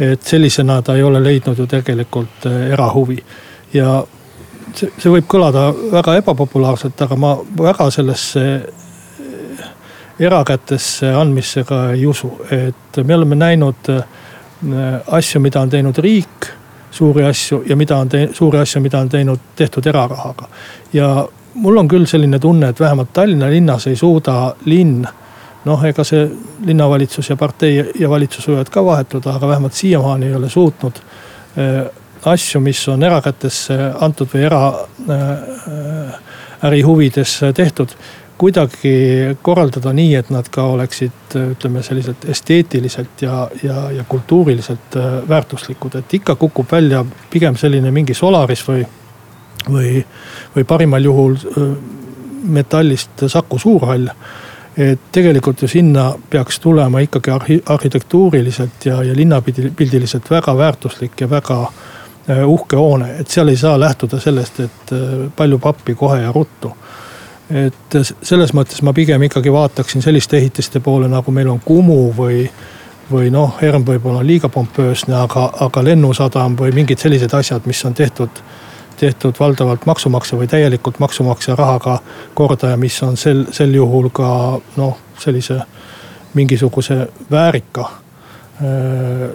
et 0.00 0.22
sellisena 0.22 0.82
ta 0.82 0.94
ei 0.96 1.02
ole 1.02 1.22
leidnud 1.24 1.58
ju 1.58 1.66
tegelikult 1.66 2.46
erahuvi 2.72 3.18
ja 3.74 4.04
see, 4.74 4.88
see 4.98 5.12
võib 5.12 5.28
kõlada 5.30 5.68
väga 5.92 6.16
ebapopulaarselt, 6.22 7.02
aga 7.02 7.16
ma 7.16 7.34
väga 7.58 7.90
sellesse 7.90 8.44
erakätesse 10.18 11.12
andmisse 11.14 11.64
ka 11.64 11.90
ei 11.92 12.06
usu, 12.06 12.30
et 12.50 13.00
me 13.04 13.14
oleme 13.14 13.34
näinud 13.34 13.88
äh, 13.90 14.04
asju, 15.06 15.40
mida 15.40 15.60
on 15.60 15.70
teinud 15.70 15.98
riik, 15.98 16.50
suuri 16.90 17.24
asju 17.24 17.62
ja 17.66 17.76
mida 17.76 17.98
on 17.98 18.08
teinud, 18.08 18.34
suuri 18.34 18.58
asju, 18.58 18.82
mida 18.82 19.00
on 19.02 19.08
teinud, 19.08 19.50
tehtud 19.56 19.86
erarahaga. 19.86 20.48
ja 20.92 21.28
mul 21.54 21.76
on 21.76 21.88
küll 21.88 22.06
selline 22.06 22.38
tunne, 22.38 22.68
et 22.68 22.80
vähemalt 22.80 23.12
Tallinna 23.12 23.50
linnas 23.50 23.86
ei 23.86 23.96
suuda 23.96 24.54
linn 24.64 25.04
noh, 25.64 25.84
ega 25.84 26.04
see 26.04 26.28
linnavalitsus 26.66 27.30
ja 27.30 27.36
partei 27.36 27.82
ja 27.98 28.10
valitsus 28.10 28.48
võivad 28.48 28.70
ka 28.70 28.84
vahetuda, 28.84 29.34
aga 29.34 29.48
vähemalt 29.48 29.72
siiamaani 29.74 30.26
ei 30.26 30.34
ole 30.34 30.48
suutnud 30.48 31.00
äh, 31.58 31.84
asju, 32.24 32.60
mis 32.60 32.86
on 32.88 33.02
erakätesse 33.02 33.78
antud 34.00 34.30
või 34.34 34.46
era 34.46 34.66
äh, 35.08 35.24
äh 35.24 36.20
äri 36.64 36.80
huvides 36.82 37.40
tehtud 37.54 37.90
kuidagi 38.38 38.94
korraldada 39.42 39.92
nii, 39.94 40.14
et 40.18 40.30
nad 40.34 40.48
ka 40.50 40.64
oleksid, 40.74 41.36
ütleme 41.54 41.82
selliselt 41.82 42.24
esteetiliselt 42.28 43.22
ja, 43.22 43.48
ja, 43.62 43.90
ja 43.94 44.04
kultuuriliselt 44.08 44.96
äh, 44.96 45.12
väärtuslikud, 45.28 45.94
et 45.98 46.14
ikka 46.14 46.34
kukub 46.40 46.72
välja 46.72 47.04
pigem 47.30 47.56
selline 47.56 47.90
mingi 47.94 48.14
Solaris 48.14 48.64
või, 48.68 48.82
või, 49.70 50.00
või 50.56 50.66
parimal 50.66 51.06
juhul 51.06 51.36
äh, 51.36 51.68
metallist 52.44 53.26
Saku 53.26 53.58
Suurhall. 53.58 54.10
et 54.76 55.00
tegelikult 55.12 55.62
ju 55.62 55.68
sinna 55.68 56.12
peaks 56.30 56.58
tulema 56.60 57.00
ikkagi 57.00 57.30
arhi-, 57.30 57.62
arhitektuuriliselt 57.66 58.86
ja, 58.86 59.02
ja 59.02 59.14
linnapildiliselt 59.16 60.30
väga 60.30 60.56
väärtuslik 60.56 61.20
ja 61.20 61.30
väga 61.30 61.60
äh, 61.62 62.42
uhke 62.48 62.76
hoone, 62.76 63.14
et 63.18 63.28
seal 63.28 63.48
ei 63.48 63.56
saa 63.56 63.80
lähtuda 63.80 64.20
sellest, 64.20 64.60
et 64.60 64.94
palju 65.36 65.58
pappi 65.58 65.94
kohe 65.94 66.20
ja 66.22 66.32
ruttu 66.32 66.74
et 67.50 67.96
selles 68.22 68.54
mõttes 68.56 68.80
ma 68.82 68.92
pigem 68.96 69.22
ikkagi 69.26 69.52
vaataksin 69.52 70.02
selliste 70.02 70.38
ehitiste 70.38 70.80
poole, 70.80 71.08
nagu 71.08 71.32
meil 71.32 71.48
on 71.52 71.60
Kumu 71.64 72.12
või, 72.16 72.46
või 73.10 73.30
noh, 73.32 73.58
ERM 73.62 73.84
võib-olla 73.84 74.22
on 74.22 74.26
liiga 74.26 74.48
pompöösne, 74.48 75.16
aga, 75.18 75.50
aga 75.66 75.84
Lennusadam 75.84 76.56
või 76.56 76.72
mingid 76.72 77.02
sellised 77.02 77.34
asjad, 77.36 77.66
mis 77.68 77.84
on 77.84 77.94
tehtud, 77.94 78.40
tehtud 79.00 79.40
valdavalt 79.40 79.84
maksumaksja 79.86 80.38
või 80.38 80.48
täielikult 80.48 80.98
maksumaksja 81.04 81.56
rahaga 81.58 81.98
korda 82.34 82.72
ja 82.72 82.80
mis 82.80 82.96
on 83.02 83.16
sel, 83.20 83.44
sel 83.52 83.74
juhul 83.74 84.08
ka 84.14 84.30
noh, 84.80 84.96
sellise 85.20 85.60
mingisuguse 86.34 87.06
väärika 87.30 87.84
äh, 87.90 89.28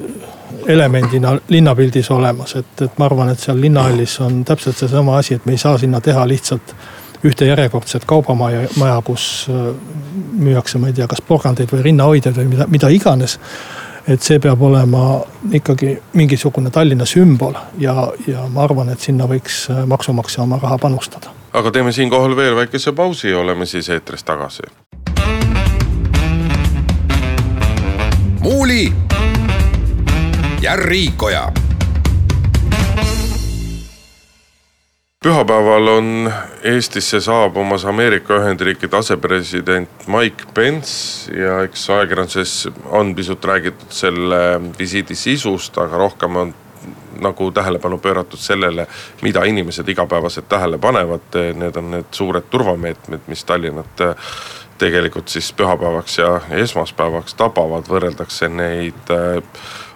elemendina 0.68 1.38
linnapildis 1.48 2.12
olemas, 2.12 2.56
et, 2.56 2.82
et 2.82 2.98
ma 2.98 3.06
arvan, 3.06 3.30
et 3.30 3.40
seal 3.40 3.62
linnahallis 3.62 4.18
on 4.26 4.42
täpselt 4.46 4.78
seesama 4.78 5.18
asi, 5.18 5.38
et 5.38 5.46
me 5.46 5.54
ei 5.54 5.62
saa 5.62 5.78
sinna 5.78 6.02
teha 6.02 6.26
lihtsalt 6.28 6.74
ühte 7.24 7.46
järjekordset 7.46 8.06
kaubamaja, 8.06 8.68
maja, 8.80 9.02
kus 9.06 9.48
äh, 9.50 9.70
müüakse, 10.40 10.80
ma 10.80 10.90
ei 10.90 10.96
tea, 10.96 11.08
kas 11.10 11.22
porgandeid 11.26 11.72
või 11.74 11.84
rinnahoidjaid 11.90 12.38
või 12.40 12.52
mida, 12.54 12.68
mida 12.72 12.92
iganes. 12.94 13.40
et 14.08 14.22
see 14.26 14.40
peab 14.40 14.62
olema 14.62 15.20
ikkagi 15.54 16.00
mingisugune 16.14 16.72
Tallinna 16.74 17.06
sümbol 17.06 17.54
ja, 17.78 18.08
ja 18.28 18.48
ma 18.50 18.64
arvan, 18.64 18.90
et 18.90 19.00
sinna 19.00 19.28
võiks 19.28 19.68
äh, 19.70 19.84
maksumaksja 19.86 20.44
oma 20.44 20.60
raha 20.62 20.78
panustada. 20.78 21.36
aga 21.54 21.72
teeme 21.72 21.92
siinkohal 21.92 22.36
veel 22.36 22.56
väikese 22.56 22.92
pausi, 22.92 23.34
oleme 23.34 23.66
siis 23.66 23.90
eetris 23.90 24.24
tagasi. 24.24 24.64
muuli 28.40 28.94
ja 30.62 30.76
Riikoja 30.76 31.52
pühapäeval 35.24 35.88
on 35.88 36.32
Eestisse 36.64 37.20
saabumas 37.20 37.86
Ameerika 37.86 38.38
Ühendriikide 38.40 38.98
asepresident 38.98 40.08
Mike 40.08 40.46
Pence 40.54 41.34
ja 41.36 41.58
eks 41.64 41.90
ajakirjanduses 41.90 42.70
on 42.86 43.16
pisut 43.16 43.46
räägitud 43.46 43.92
selle 43.92 44.40
visiidi 44.80 45.16
sisust, 45.16 45.78
aga 45.78 45.98
rohkem 45.98 46.36
on 46.36 46.54
nagu 47.20 47.50
tähelepanu 47.52 47.98
pööratud 48.00 48.40
sellele, 48.40 48.88
mida 49.22 49.44
inimesed 49.44 49.90
igapäevaselt 49.92 50.48
tähele 50.50 50.78
panevad. 50.78 51.36
Need 51.36 51.76
on 51.76 51.92
need 51.98 52.16
suured 52.16 52.48
turvameetmed, 52.50 53.28
mis 53.28 53.44
Tallinnat 53.44 54.06
tegelikult 54.80 55.28
siis 55.28 55.52
pühapäevaks 55.54 56.18
ja 56.22 56.32
esmaspäevaks 56.64 57.36
tabavad, 57.36 57.92
võrreldakse 57.92 58.48
neid 58.48 59.12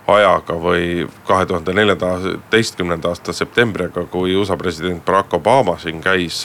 ajaga 0.08 0.56
või 0.60 1.08
kahe 1.28 1.46
tuhande 1.48 1.74
neljateistkümnenda 1.74 3.14
aasta 3.14 3.34
septembriga, 3.34 4.06
kui 4.12 4.36
USA 4.36 4.58
president 4.60 5.06
Barack 5.06 5.34
Obama 5.34 5.78
siin 5.80 6.02
käis. 6.02 6.44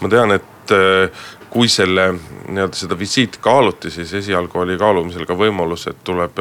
ma 0.00 0.08
tean, 0.08 0.32
et 0.32 0.74
kui 1.50 1.68
selle 1.68 2.12
nii-öelda 2.48 2.78
seda 2.78 2.98
visiiti 2.98 3.38
kaaluti, 3.42 3.90
siis 3.90 4.14
esialgu 4.14 4.62
oli 4.62 4.78
kaalumisel 4.78 5.26
ka 5.28 5.34
võimalus, 5.36 5.88
et 5.90 5.98
tuleb 6.04 6.38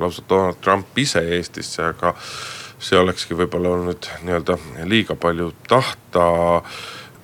lausa 0.00 0.22
Donald 0.28 0.62
Trump 0.64 0.98
ise 0.98 1.20
Eestisse, 1.36 1.82
aga 1.84 2.14
see 2.82 2.98
olekski 2.98 3.36
võib-olla 3.38 3.76
olnud 3.76 4.08
nii-öelda 4.22 4.56
liiga 4.90 5.16
palju 5.20 5.52
tahta 5.68 6.24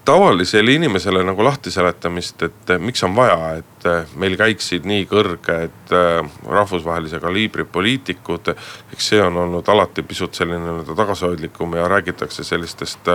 tavalisele 0.09 0.73
inimesele 0.73 1.21
nagu 1.27 1.45
lahti 1.45 1.71
seletamist, 1.71 2.43
et 2.47 2.73
miks 2.81 3.05
on 3.05 3.13
vaja, 3.17 3.59
et 3.61 3.89
meil 4.17 4.39
käiksid 4.41 4.89
nii 4.89 5.05
kõrged 5.11 5.93
äh, 5.93 6.31
rahvusvahelise 6.49 7.21
kaliibri 7.21 7.67
poliitikud. 7.69 8.55
eks 8.93 9.13
see 9.13 9.21
on 9.23 9.37
olnud 9.45 9.69
alati 9.69 10.03
pisut 10.03 10.35
selline 10.35 10.65
nii-öelda 10.65 10.97
tagasihoidlikum 10.97 11.77
ja 11.77 11.89
räägitakse 11.93 12.45
sellistest 12.45 13.13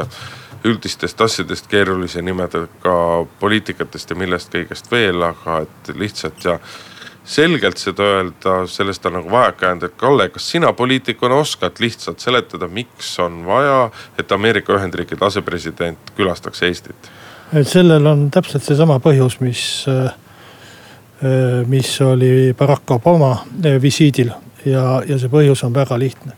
üldistest 0.64 1.22
asjadest, 1.22 1.68
keerulise 1.68 2.22
nimedega 2.22 2.96
poliitikatest 3.40 4.14
ja 4.14 4.16
millest 4.16 4.54
kõigest 4.54 4.92
veel, 4.92 5.22
aga 5.26 5.64
et 5.66 5.96
lihtsalt 5.98 6.46
ja 6.46 6.60
selgelt 7.24 7.78
seda 7.80 8.04
öelda, 8.04 8.56
sellest 8.68 9.06
on 9.06 9.18
nagu 9.18 9.32
vajakajäänud, 9.32 9.84
et 9.84 9.96
Kalle, 9.98 10.30
kas 10.30 10.50
sina 10.52 10.74
poliitikuna 10.74 11.36
oskad 11.36 11.80
lihtsalt 11.80 12.20
seletada, 12.20 12.68
miks 12.68 13.20
on 13.20 13.46
vaja, 13.46 13.90
et 14.20 14.32
Ameerika 14.32 14.76
Ühendriikide 14.76 15.26
asepresident 15.26 16.14
külastaks 16.18 16.64
Eestit? 16.64 17.12
sellel 17.70 18.06
on 18.10 18.32
täpselt 18.34 18.64
seesama 18.66 18.98
põhjus, 19.00 19.38
mis, 19.44 19.86
mis 21.70 21.92
oli 22.02 22.56
Barack 22.58 22.92
Obama 22.92 23.36
visiidil 23.82 24.32
ja, 24.66 25.04
ja 25.06 25.20
see 25.22 25.30
põhjus 25.30 25.62
on 25.68 25.76
väga 25.76 26.00
lihtne. 26.00 26.34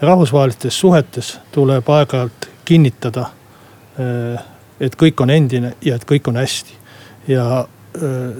rahvusvahelistes 0.00 0.80
suhetes 0.80 1.38
tuleb 1.52 1.88
aeg-ajalt 1.88 2.48
kinnitada, 2.64 3.28
et 4.80 4.96
kõik 4.96 5.20
on 5.20 5.30
endine 5.30 5.74
ja 5.84 5.94
et 5.94 6.04
kõik 6.08 6.28
on 6.28 6.36
hästi. 6.36 6.80
ja 7.28 7.66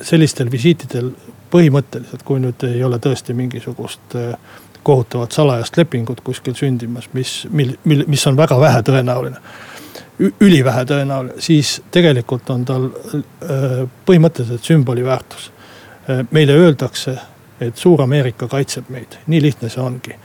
sellistel 0.03 0.51
visiitidel 0.51 1.13
põhimõtteliselt, 1.55 2.25
kui 2.27 2.41
nüüd 2.43 2.67
ei 2.67 2.83
ole 2.85 2.99
tõesti 3.03 3.35
mingisugust 3.37 4.17
äh, 4.19 4.35
kohutavat 4.85 5.33
salajast 5.33 5.79
lepingut 5.79 6.21
kuskil 6.27 6.57
sündimas, 6.59 7.07
mis, 7.15 7.45
mil, 7.51 7.77
mil, 7.89 8.03
mis 8.11 8.27
on 8.27 8.37
väga 8.37 8.59
vähe 8.61 8.83
tõenäoline. 8.87 9.39
ülivähe 10.41 10.85
tõenäoline, 10.87 11.41
siis 11.43 11.83
tegelikult 11.91 12.51
on 12.51 12.65
tal 12.65 12.89
äh, 12.89 13.85
põhimõtteliselt 14.07 14.67
sümboli 14.67 15.05
väärtus. 15.05 15.53
Äh, 16.11 16.27
meile 16.31 16.59
öeldakse, 16.59 17.17
et 17.61 17.77
suur 17.77 18.03
Ameerika 18.03 18.49
kaitseb 18.49 18.91
meid, 18.91 19.19
nii 19.27 19.43
lihtne 19.43 19.71
see 19.71 19.83
ongi 19.83 20.19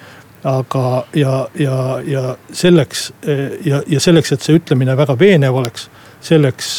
aga, 0.43 1.05
ja, 1.13 1.47
ja, 1.59 1.77
ja 2.07 2.21
selleks 2.51 3.09
ja, 3.65 3.81
ja 3.87 3.99
selleks, 3.99 4.31
et 4.31 4.41
see 4.41 4.55
ütlemine 4.55 4.95
väga 4.97 5.17
veenev 5.19 5.57
oleks, 5.61 5.89
selleks 6.23 6.69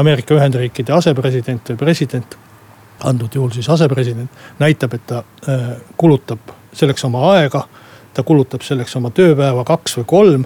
Ameerika 0.00 0.34
Ühendriikide 0.34 0.94
asepresident 0.96 1.68
või 1.68 1.82
president 1.84 2.38
antud 3.04 3.34
juhul 3.34 3.50
siis 3.50 3.68
asepresident, 3.70 4.30
näitab, 4.58 4.94
et 4.94 5.06
ta 5.06 5.22
äh, 5.48 5.70
kulutab 5.96 6.56
selleks 6.72 7.04
oma 7.04 7.32
aega. 7.32 7.66
ta 8.14 8.22
kulutab 8.26 8.64
selleks 8.66 8.96
oma 8.96 9.10
tööpäeva 9.14 9.64
kaks 9.64 9.98
või 10.00 10.04
kolm. 10.06 10.44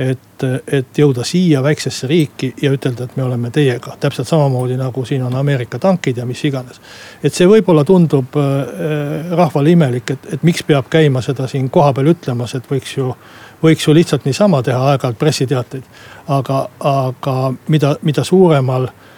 et, 0.00 0.42
et 0.72 0.98
jõuda 0.98 1.24
siia 1.24 1.62
väiksesse 1.62 2.06
riiki 2.06 2.54
ja 2.62 2.70
ütelda, 2.72 3.04
et 3.04 3.16
me 3.16 3.22
oleme 3.22 3.50
teiega, 3.50 3.96
täpselt 4.00 4.28
samamoodi 4.28 4.76
nagu 4.76 5.04
siin 5.04 5.22
on 5.22 5.34
Ameerika 5.36 5.78
tankid 5.78 6.16
ja 6.16 6.24
mis 6.26 6.44
iganes. 6.44 6.80
et 7.22 7.34
see 7.34 7.46
võib-olla 7.46 7.84
tundub 7.84 8.36
äh, 8.36 9.34
rahvale 9.36 9.70
imelik, 9.70 10.10
et, 10.10 10.32
et 10.32 10.42
miks 10.42 10.62
peab 10.62 10.88
käima 10.90 11.22
seda 11.22 11.48
siin 11.48 11.70
kohapeal 11.70 12.14
ütlemas, 12.14 12.54
et 12.54 12.70
võiks 12.70 12.96
ju 12.96 13.14
võiks 13.62 13.88
ju 13.88 13.94
lihtsalt 13.94 14.24
niisama 14.24 14.62
teha 14.62 14.90
aeg-ajalt 14.92 15.18
pressiteateid. 15.18 15.84
aga, 16.28 16.68
aga 16.80 17.54
mida, 17.68 17.96
mida 18.02 18.24
suuremal 18.24 18.88
äh, 18.88 18.92
Äh, 18.92 19.09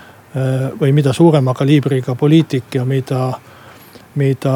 või 0.80 0.92
mida 0.92 1.12
suurema 1.12 1.54
kaliibriga 1.54 2.14
poliitik 2.14 2.74
ja 2.74 2.84
mida, 2.88 3.32
mida 4.14 4.54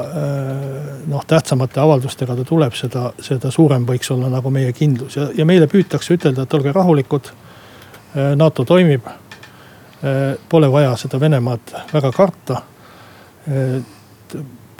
äh, 0.00 1.02
noh, 1.06 1.24
tähtsamate 1.26 1.80
avaldustega 1.80 2.36
ta 2.36 2.44
tuleb, 2.48 2.72
seda, 2.76 3.10
seda 3.20 3.50
suurem 3.50 3.84
võiks 3.88 4.08
olla 4.14 4.30
nagu 4.32 4.50
meie 4.50 4.72
kindlus 4.72 5.16
ja, 5.16 5.28
ja 5.36 5.44
meile 5.48 5.68
püütakse 5.68 6.16
ütelda, 6.16 6.46
et 6.46 6.54
olge 6.54 6.72
rahulikud. 6.72 7.32
Äh, 8.16 8.32
NATO 8.36 8.64
toimib. 8.64 9.08
Pole 10.48 10.66
vaja 10.66 10.96
seda 10.98 11.20
Venemaad 11.20 11.76
väga 11.92 12.08
karta. 12.10 12.56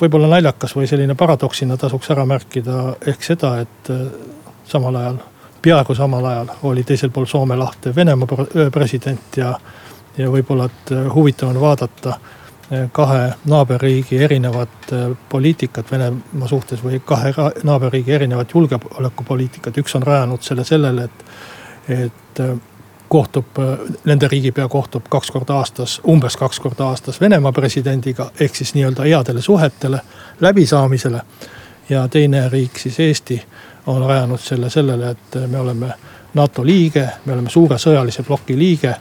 võib-olla 0.00 0.26
naljakas 0.32 0.74
või 0.74 0.88
selline 0.90 1.14
paradoksina 1.14 1.76
tasuks 1.78 2.10
ära 2.10 2.24
märkida 2.26 2.96
ehk 3.06 3.22
seda, 3.22 3.52
et 3.62 3.90
samal 4.66 4.98
ajal, 4.98 5.20
peaaegu 5.62 5.94
samal 5.94 6.26
ajal 6.26 6.50
oli 6.62 6.82
teisel 6.82 7.10
pool 7.14 7.30
Soome 7.30 7.56
lahte 7.56 7.94
Venemaa 7.94 8.46
president 8.74 9.38
ja 9.38 9.52
ja 10.18 10.30
võib-olla, 10.30 10.68
et 10.68 10.92
äh, 10.92 11.14
huvitav 11.14 11.52
on 11.52 11.60
vaadata 11.60 12.16
äh, 12.16 12.90
kahe 12.92 13.32
naaberriigi 13.44 14.18
erinevat 14.24 14.92
äh, 14.92 15.16
poliitikat 15.28 15.92
Venemaa 15.92 16.48
suhtes 16.48 16.84
või 16.84 17.00
kahe 17.04 17.34
naaberriigi 17.62 18.12
erinevat 18.12 18.54
julgeolekupoliitikat. 18.54 19.78
üks 19.78 19.96
on 19.96 20.02
rajanud 20.02 20.42
selle 20.42 20.64
sellele, 20.64 21.04
et, 21.04 21.24
et 21.88 22.44
kohtub, 23.08 23.58
nende 24.04 24.28
riigipea 24.28 24.68
kohtub 24.68 25.08
kaks 25.08 25.30
korda 25.30 25.58
aastas, 25.60 26.00
umbes 26.08 26.36
kaks 26.36 26.60
korda 26.60 26.86
aastas 26.88 27.20
Venemaa 27.20 27.52
presidendiga 27.52 28.30
ehk 28.40 28.56
siis 28.56 28.74
nii-öelda 28.74 29.02
headele 29.02 29.42
suhetele, 29.42 30.00
läbisaamisele. 30.40 31.20
ja 31.88 32.08
teine 32.08 32.48
riik 32.48 32.78
siis 32.78 33.00
Eesti 33.00 33.42
on 33.86 34.06
rajanud 34.06 34.40
selle 34.40 34.70
sellele, 34.70 35.10
et 35.10 35.36
me 35.46 35.58
oleme 35.58 35.92
NATO 36.34 36.64
liige, 36.66 37.08
me 37.24 37.32
oleme 37.32 37.50
suure 37.50 37.76
sõjalise 37.78 38.22
ploki 38.22 38.58
liige 38.58 38.94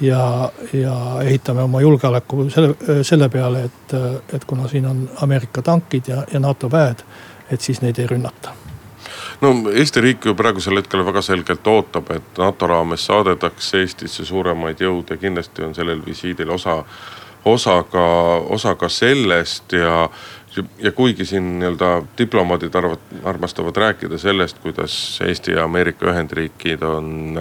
ja, 0.00 0.50
ja 0.72 0.96
ehitame 1.22 1.62
oma 1.62 1.80
julgeoleku 1.80 2.48
selle, 2.50 3.02
selle 3.02 3.28
peale, 3.28 3.64
et, 3.64 3.94
et 4.32 4.44
kuna 4.44 4.68
siin 4.68 4.86
on 4.86 5.08
Ameerika 5.22 5.62
tankid 5.62 6.08
ja, 6.08 6.24
ja 6.32 6.40
NATO 6.40 6.70
väed, 6.70 7.04
et 7.50 7.60
siis 7.60 7.82
neid 7.82 7.98
ei 7.98 8.06
rünnata 8.10 8.54
no 9.40 9.70
Eesti 9.70 10.00
riik 10.00 10.24
ju 10.26 10.34
praegusel 10.34 10.78
hetkel 10.80 11.04
väga 11.06 11.22
selgelt 11.22 11.66
ootab, 11.66 12.10
et 12.14 12.38
NATO 12.38 12.66
raames 12.70 13.06
saadetakse 13.06 13.82
Eestisse 13.82 14.24
suuremaid 14.24 14.80
jõude, 14.80 15.18
kindlasti 15.20 15.66
on 15.66 15.74
sellel 15.74 16.00
visiidil 16.06 16.50
osa, 16.50 16.80
osa 17.44 17.82
ka, 17.90 18.06
osa 18.56 18.74
ka 18.80 18.88
sellest 18.88 19.76
ja. 19.78 20.08
ja 20.78 20.92
kuigi 20.94 21.24
siin 21.26 21.56
nii-öelda 21.58 21.88
diplomaadid 22.18 22.74
arvad, 22.78 23.00
armastavad 23.26 23.76
rääkida 23.76 24.18
sellest, 24.18 24.60
kuidas 24.62 25.20
Eesti 25.26 25.56
ja 25.56 25.64
Ameerika 25.64 26.06
Ühendriigid 26.12 26.82
on 26.86 27.40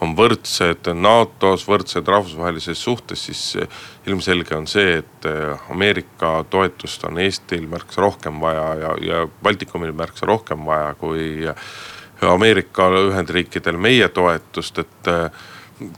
on 0.00 0.14
võrdsed 0.16 0.88
NATO-s, 0.96 1.66
võrdsed 1.68 2.08
rahvusvahelises 2.08 2.80
suhtes, 2.80 3.26
siis 3.28 3.42
eh, 3.60 3.68
ilmselge 4.08 4.56
on 4.56 4.66
see, 4.70 5.00
et 5.02 5.28
eh, 5.28 5.70
Ameerika 5.72 6.40
toetust 6.50 7.04
on 7.08 7.20
Eestil 7.20 7.68
märksa 7.70 8.02
rohkem 8.04 8.40
vaja 8.40 8.66
ja, 8.80 8.94
ja 9.04 9.22
Baltikumil 9.42 9.92
märksa 9.96 10.28
rohkem 10.30 10.64
vaja 10.66 10.94
kui 11.00 11.44
Ameerika 12.24 12.88
Ühendriikidel. 12.96 13.80
Meie 13.80 14.08
toetust, 14.12 14.80
et 14.82 15.12
eh, 15.12 15.46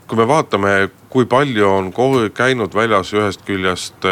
kui 0.07 0.19
me 0.19 0.27
vaatame, 0.27 0.75
kui 1.11 1.27
palju 1.29 1.67
on 1.67 1.91
käinud 2.35 2.75
väljas 2.75 3.11
ühest 3.15 3.43
küljest 3.47 4.07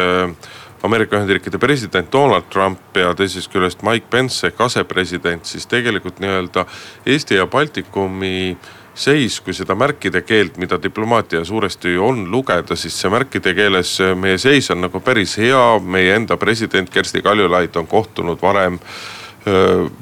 Ameerika 0.84 1.16
Ühendriikide 1.16 1.60
president 1.62 2.10
Donald 2.12 2.50
Trump 2.52 2.98
ja 2.98 3.14
teisest 3.16 3.52
küljest 3.54 3.84
Mike 3.86 4.10
Pence 4.12 4.50
ehk 4.50 4.60
asepresident, 4.66 5.48
siis 5.48 5.68
tegelikult 5.72 6.20
nii-öelda 6.20 6.66
Eesti 7.08 7.38
ja 7.40 7.48
Baltikumi 7.48 8.52
äh, 8.52 8.72
seis, 8.94 9.40
kui 9.42 9.54
seda 9.56 9.76
märkide 9.76 10.22
keelt, 10.22 10.58
mida 10.58 10.78
diplomaatia 10.82 11.46
suuresti 11.46 11.96
on 11.98 12.26
lugeda, 12.32 12.76
siis 12.76 12.98
see 13.02 13.12
märkide 13.12 13.54
keeles 13.56 13.96
meie 14.20 14.38
seis 14.42 14.72
on 14.72 14.82
nagu 14.82 15.00
päris 15.00 15.38
hea. 15.40 15.80
meie 15.80 16.16
enda 16.16 16.38
president 16.38 16.90
Kersti 16.90 17.22
Kaljulaid 17.22 17.76
on 17.76 17.88
kohtunud 17.88 18.42
varem 18.42 18.80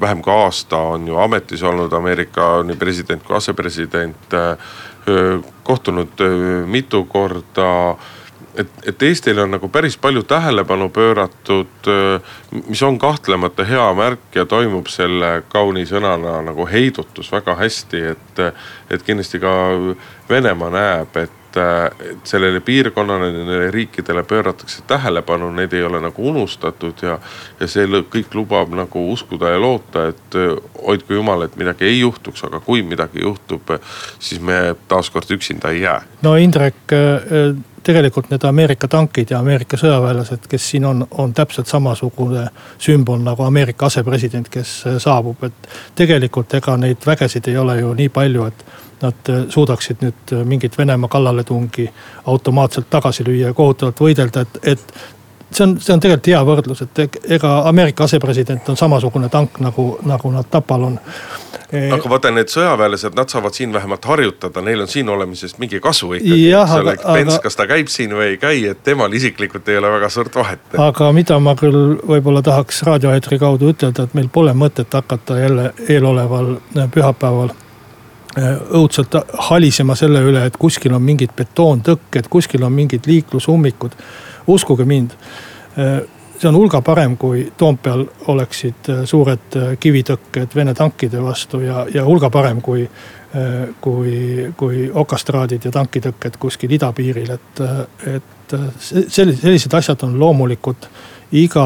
vähem 0.00 0.22
kui 0.22 0.32
aasta 0.32 0.76
on 0.76 1.06
ju 1.08 1.16
ametis 1.16 1.62
olnud 1.62 1.92
Ameerika 1.92 2.62
nii 2.62 2.76
president 2.76 3.22
kui 3.22 3.36
asepresident. 3.36 4.36
kohtunud 5.62 6.20
mitu 6.66 7.04
korda 7.04 7.96
et, 8.54 8.70
et 8.86 9.02
Eestile 9.02 9.42
on 9.42 9.50
nagu 9.54 9.68
päris 9.68 9.96
palju 10.00 10.22
tähelepanu 10.28 10.88
pööratud, 10.94 11.90
mis 12.66 12.82
on 12.82 12.98
kahtlemata 12.98 13.64
hea 13.64 13.88
märk 13.94 14.38
ja 14.38 14.46
toimub 14.46 14.88
selle 14.92 15.42
kauni 15.48 15.86
sõnana 15.88 16.40
nagu 16.46 16.66
heidutus 16.68 17.32
väga 17.32 17.56
hästi, 17.60 18.04
et, 18.14 18.40
et 18.90 19.04
kindlasti 19.06 19.42
ka 19.42 19.52
Venemaa 20.30 20.70
näeb, 20.70 21.16
et 21.16 21.38
et 21.58 22.26
sellele 22.26 22.60
piirkonnale, 22.60 23.30
nendele 23.32 23.70
riikidele 23.70 24.22
pööratakse 24.22 24.82
tähelepanu, 24.86 25.50
neid 25.54 25.72
ei 25.74 25.82
ole 25.82 26.00
nagu 26.00 26.28
unustatud 26.30 27.02
ja. 27.02 27.18
ja 27.60 27.68
see 27.68 27.86
kõik 27.86 28.34
lubab 28.34 28.70
nagu 28.76 29.02
uskuda 29.12 29.50
ja 29.54 29.60
loota, 29.60 30.06
et 30.12 30.38
hoidku 30.86 31.14
jumal, 31.18 31.42
et 31.42 31.56
midagi 31.56 31.88
ei 31.88 32.00
juhtuks, 32.00 32.44
aga 32.46 32.60
kui 32.60 32.82
midagi 32.86 33.24
juhtub, 33.24 33.74
siis 34.18 34.40
me 34.40 34.76
taaskord 34.88 35.30
üksinda 35.30 35.70
ei 35.74 35.82
jää. 35.82 36.02
no 36.22 36.36
Indrek, 36.36 36.94
tegelikult 37.82 38.30
need 38.30 38.44
Ameerika 38.44 38.88
tankid 38.88 39.30
ja 39.30 39.38
Ameerika 39.38 39.76
sõjaväelased, 39.80 40.46
kes 40.48 40.70
siin 40.70 40.84
on, 40.84 41.06
on 41.10 41.34
täpselt 41.34 41.66
samasugune 41.66 42.46
sümbol 42.78 43.22
nagu 43.24 43.42
Ameerika 43.42 43.86
asepresident, 43.86 44.48
kes 44.48 44.74
saabub, 44.98 45.44
et. 45.44 45.68
tegelikult 45.94 46.54
ega 46.54 46.76
neid 46.76 47.06
vägesid 47.06 47.48
ei 47.48 47.56
ole 47.56 47.78
ju 47.80 47.94
nii 47.94 48.08
palju, 48.08 48.46
et 48.46 48.64
nad 49.00 49.30
suudaksid 49.48 50.02
nüüd 50.04 50.34
mingit 50.44 50.76
Venemaa 50.78 51.08
kallaletungi 51.08 51.86
automaatselt 52.26 52.90
tagasi 52.90 53.24
lüüa 53.24 53.48
ja 53.48 53.54
kohutavalt 53.56 54.00
võidelda, 54.00 54.44
et, 54.44 54.58
et 54.62 54.92
see 55.50 55.64
on, 55.64 55.76
see 55.80 55.94
on 55.94 56.00
tegelikult 56.00 56.30
hea 56.32 56.42
võrdlus, 56.46 56.82
et 56.84 57.20
ega 57.38 57.54
Ameerika 57.68 58.04
asepresident 58.04 58.68
on 58.68 58.76
samasugune 58.76 59.28
tank 59.28 59.60
nagu, 59.64 59.92
nagu 60.06 60.32
nad 60.34 60.50
Tapal 60.50 60.86
on. 60.90 60.98
Aga 61.70 62.10
vaata 62.10 62.32
need 62.34 62.50
sõjaväelased, 62.52 63.14
nad 63.16 63.30
saavad 63.32 63.54
siin 63.56 63.72
vähemalt 63.72 64.04
harjutada, 64.04 64.62
neil 64.64 64.84
on 64.84 64.90
siin 64.90 65.08
olemisest 65.08 65.58
mingi 65.62 65.80
kasu 65.80 66.12
ikkagi. 66.18 66.50
Pence, 67.04 67.38
kas 67.42 67.56
ta 67.56 67.66
käib 67.70 67.90
siin 67.92 68.14
või 68.16 68.32
ei 68.32 68.38
käi, 68.42 68.64
et 68.72 68.82
temal 68.86 69.12
isiklikult 69.12 69.68
ei 69.68 69.78
ole 69.78 69.92
väga 69.96 70.08
suurt 70.10 70.36
vahet. 70.36 70.62
aga 70.78 71.12
mida 71.16 71.38
ma 71.38 71.54
küll 71.58 71.96
võib-olla 72.06 72.42
tahaks 72.42 72.82
raadioeetri 72.88 73.38
kaudu 73.38 73.72
ütelda, 73.74 74.08
et 74.08 74.14
meil 74.18 74.30
pole 74.32 74.54
mõtet 74.54 74.92
hakata 74.92 75.38
jälle 75.38 75.72
eeloleval 75.88 76.56
pühapäeval 76.94 77.52
äh, 77.52 78.56
õudselt 78.70 79.14
halisema 79.50 79.94
selle 79.94 80.24
üle, 80.26 80.44
et 80.46 80.58
kuskil 80.58 80.94
on 80.94 81.02
mingid 81.02 81.36
betoontõkked, 81.36 82.28
kuskil 82.30 82.66
on 82.66 82.74
mingid 82.74 83.06
liiklusummikud 83.06 83.96
uskuge 84.50 84.84
mind, 84.84 85.14
eh, 85.76 86.00
see 86.40 86.48
on 86.48 86.56
hulga 86.56 86.80
parem, 86.82 87.16
kui 87.20 87.44
Toompeal 87.56 88.04
oleksid 88.32 88.88
eh, 88.88 89.00
suured 89.08 89.56
eh, 89.60 89.72
kivitõkked 89.80 90.56
Vene 90.56 90.74
tankide 90.74 91.22
vastu 91.22 91.60
ja, 91.64 91.84
ja 91.92 92.04
hulga 92.06 92.30
parem, 92.32 92.60
kui, 92.64 92.88
kui, 93.80 94.14
kui 94.58 94.88
okastraadid 94.90 95.68
ja 95.68 95.70
tankitõkked 95.70 96.38
kuskil 96.42 96.72
idapiiril, 96.74 97.28
et, 97.30 97.60
et 98.10 98.54
sellised, 98.82 99.38
sellised 99.44 99.76
asjad 99.78 100.02
on 100.02 100.16
loomulikud 100.18 100.88
iga 101.38 101.64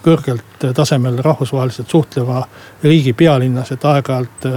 kõrgelt 0.00 0.64
tasemel 0.72 1.18
rahvusvaheliselt 1.20 1.92
suhtleva 1.92 2.40
riigi 2.86 3.12
pealinnas, 3.12 3.74
et 3.76 3.84
aeg-ajalt 3.84 4.48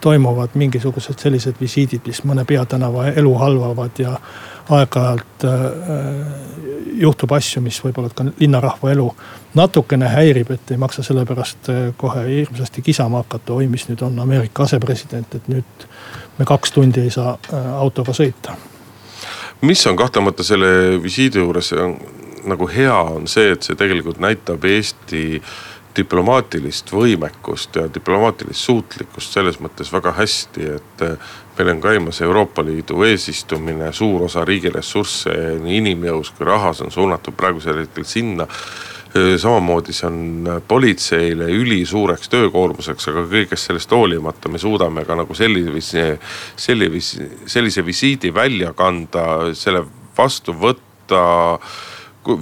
toimuvad 0.00 0.58
mingisugused 0.58 1.18
sellised 1.22 1.60
visiidid, 1.60 2.02
mis 2.06 2.24
mõne 2.26 2.44
peatänava 2.48 3.12
elu 3.12 3.34
halvavad 3.38 4.02
ja 4.02 4.16
aeg-ajalt 4.76 5.44
äh, 5.44 5.58
juhtub 7.00 7.32
asju, 7.32 7.62
mis 7.64 7.78
võib-olla 7.84 8.10
ka 8.14 8.26
linnarahva 8.28 8.92
elu 8.92 9.06
natukene 9.58 10.08
häirib, 10.12 10.52
et 10.54 10.72
ei 10.74 10.80
maksa 10.80 11.04
selle 11.06 11.24
pärast 11.28 11.70
äh, 11.72 11.90
kohe 12.00 12.24
hirmsasti 12.28 12.84
kisama 12.86 13.24
hakata, 13.24 13.56
oi, 13.56 13.68
mis 13.72 13.86
nüüd 13.88 14.04
on 14.06 14.18
Ameerika 14.22 14.66
asepresident, 14.68 15.34
et 15.34 15.48
nüüd 15.50 15.86
me 16.38 16.48
kaks 16.48 16.74
tundi 16.76 17.04
ei 17.06 17.14
saa 17.14 17.36
äh, 17.36 17.72
autoga 17.80 18.16
sõita. 18.16 18.56
mis 19.60 19.86
on 19.86 19.96
kahtlemata 19.96 20.44
selle 20.46 21.02
visiidi 21.02 21.38
juures 21.38 21.74
nagu 22.48 22.68
hea, 22.72 22.96
on 23.16 23.26
see, 23.28 23.50
et 23.52 23.62
see 23.62 23.76
tegelikult 23.76 24.20
näitab 24.22 24.64
Eesti 24.64 25.42
diplomaatilist 25.96 26.92
võimekust 26.92 27.76
ja 27.76 27.88
diplomaatilist 27.94 28.66
suutlikkust 28.68 29.34
selles 29.34 29.58
mõttes 29.62 29.90
väga 29.92 30.12
hästi, 30.16 30.68
et 30.76 31.04
meil 31.58 31.72
on 31.74 31.82
käimas 31.82 32.20
Euroopa 32.24 32.64
Liidu 32.64 33.02
eesistumine, 33.08 33.92
suur 33.92 34.28
osa 34.28 34.44
riigi 34.46 34.70
ressursse 34.72 35.34
nii 35.60 35.80
inimjõus 35.82 36.32
kui 36.36 36.46
rahas 36.46 36.80
on 36.84 36.94
suunatud 36.94 37.36
praegusel 37.36 37.82
hetkel 37.82 38.06
sinna. 38.08 38.46
Samamoodi 39.10 39.90
see 39.90 40.06
on 40.06 40.60
politseile 40.70 41.48
ülisuureks 41.50 42.30
töökoormuseks, 42.30 43.08
aga 43.10 43.24
kõigest 43.26 43.66
sellest 43.66 43.90
hoolimata 43.90 44.48
me 44.48 44.60
suudame 44.62 45.02
ka 45.04 45.16
nagu 45.18 45.34
sellise, 45.34 46.12
sellise, 46.54 47.26
sellise 47.50 47.82
visiidi 47.82 48.30
välja 48.34 48.70
kanda, 48.78 49.50
selle 49.58 49.82
vastu 50.16 50.54
võtta 50.54 51.24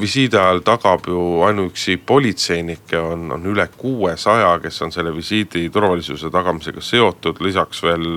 visiidi 0.00 0.36
ajal 0.36 0.58
tagab 0.66 1.06
ju 1.06 1.42
ainuüksi 1.46 1.96
politseinikke 2.06 2.98
on, 2.98 3.32
on 3.32 3.46
üle 3.46 3.68
kuuesaja, 3.76 4.58
kes 4.62 4.82
on 4.82 4.92
selle 4.92 5.12
visiidi 5.14 5.70
turvalisuse 5.70 6.30
tagamisega 6.30 6.80
seotud, 6.82 7.38
lisaks 7.40 7.82
veel 7.82 8.08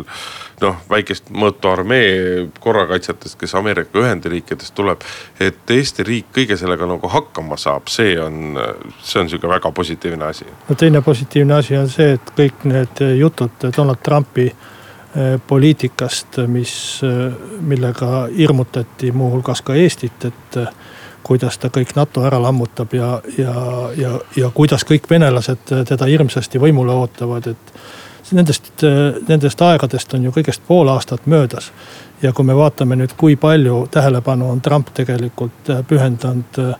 noh, 0.61 0.79
väikest 0.89 1.29
mõõtu 1.29 1.69
armee 1.69 2.47
korrakaitsjatest, 2.59 3.37
kes 3.39 3.55
Ameerika 3.55 3.99
Ühendriikidest 3.99 4.73
tuleb. 4.75 5.05
et 5.39 5.71
Eesti 5.71 6.03
riik 6.03 6.31
kõige 6.33 6.57
sellega 6.57 6.85
nagu 6.85 7.07
hakkama 7.07 7.57
saab, 7.57 7.87
see 7.87 8.17
on, 8.19 8.57
see 9.03 9.21
on 9.21 9.29
sihuke 9.29 9.49
väga 9.49 9.71
positiivne 9.71 10.25
asi. 10.25 10.45
no 10.69 10.75
teine 10.75 11.01
positiivne 11.01 11.53
asi 11.53 11.77
on 11.77 11.89
see, 11.89 12.13
et 12.17 12.33
kõik 12.37 12.65
need 12.65 13.03
jutud 13.19 13.69
Donald 13.77 14.01
Trumpi 14.03 14.47
eh, 14.47 15.37
poliitikast, 15.47 16.41
mis, 16.47 16.73
eh, 17.05 17.37
millega 17.61 18.25
hirmutati 18.37 19.11
muuhulgas 19.11 19.61
ka 19.61 19.77
Eestit, 19.77 20.25
et 20.25 20.59
kuidas 21.23 21.57
ta 21.57 21.69
kõik 21.69 21.95
NATO 21.95 22.23
ära 22.25 22.41
lammutab 22.41 22.93
ja, 22.93 23.21
ja, 23.37 23.55
ja, 23.97 24.13
ja 24.35 24.51
kuidas 24.53 24.85
kõik 24.87 25.09
venelased 25.09 25.73
teda 25.87 26.05
hirmsasti 26.09 26.61
võimule 26.61 26.95
ootavad, 27.03 27.51
et. 27.55 27.81
Nendest, 28.31 28.69
nendest 29.27 29.59
aegadest 29.59 30.13
on 30.15 30.23
ju 30.23 30.31
kõigest 30.31 30.61
pool 30.63 30.87
aastat 30.87 31.25
möödas. 31.27 31.71
ja 32.21 32.31
kui 32.31 32.45
me 32.45 32.55
vaatame 32.55 32.95
nüüd, 32.95 33.11
kui 33.17 33.35
palju 33.35 33.87
tähelepanu 33.91 34.47
on 34.51 34.61
Trump 34.61 34.93
tegelikult 34.93 35.71
pühendanud 35.87 36.59
äh, 36.63 36.75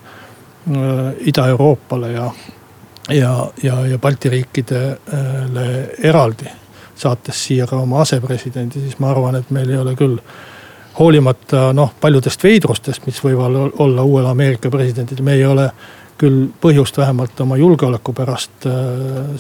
Ida-Euroopale 1.28 2.12
ja, 2.12 2.32
ja, 3.10 3.48
ja, 3.64 3.88
ja 3.88 4.00
Balti 4.00 4.30
riikidele 4.30 5.96
eraldi. 6.04 6.46
saates 6.96 7.46
siia 7.46 7.68
ka 7.68 7.76
oma 7.76 8.02
asepresidendi, 8.02 8.80
siis 8.80 9.00
ma 9.00 9.10
arvan, 9.12 9.36
et 9.36 9.50
meil 9.50 9.70
ei 9.70 9.78
ole 9.78 9.96
küll 9.96 10.20
hoolimata 11.00 11.72
noh, 11.74 11.94
paljudest 12.02 12.44
veidrustest, 12.44 13.06
mis 13.06 13.24
võivad 13.24 13.80
olla 13.80 14.04
uuel 14.04 14.26
Ameerika 14.26 14.70
presidendil, 14.70 15.24
me 15.24 15.34
ei 15.40 15.46
ole 15.46 15.70
küll 16.22 16.50
põhjust 16.62 16.98
vähemalt 16.98 17.40
oma 17.42 17.58
julgeoleku 17.58 18.14
pärast 18.14 18.68
äh, 18.70 18.76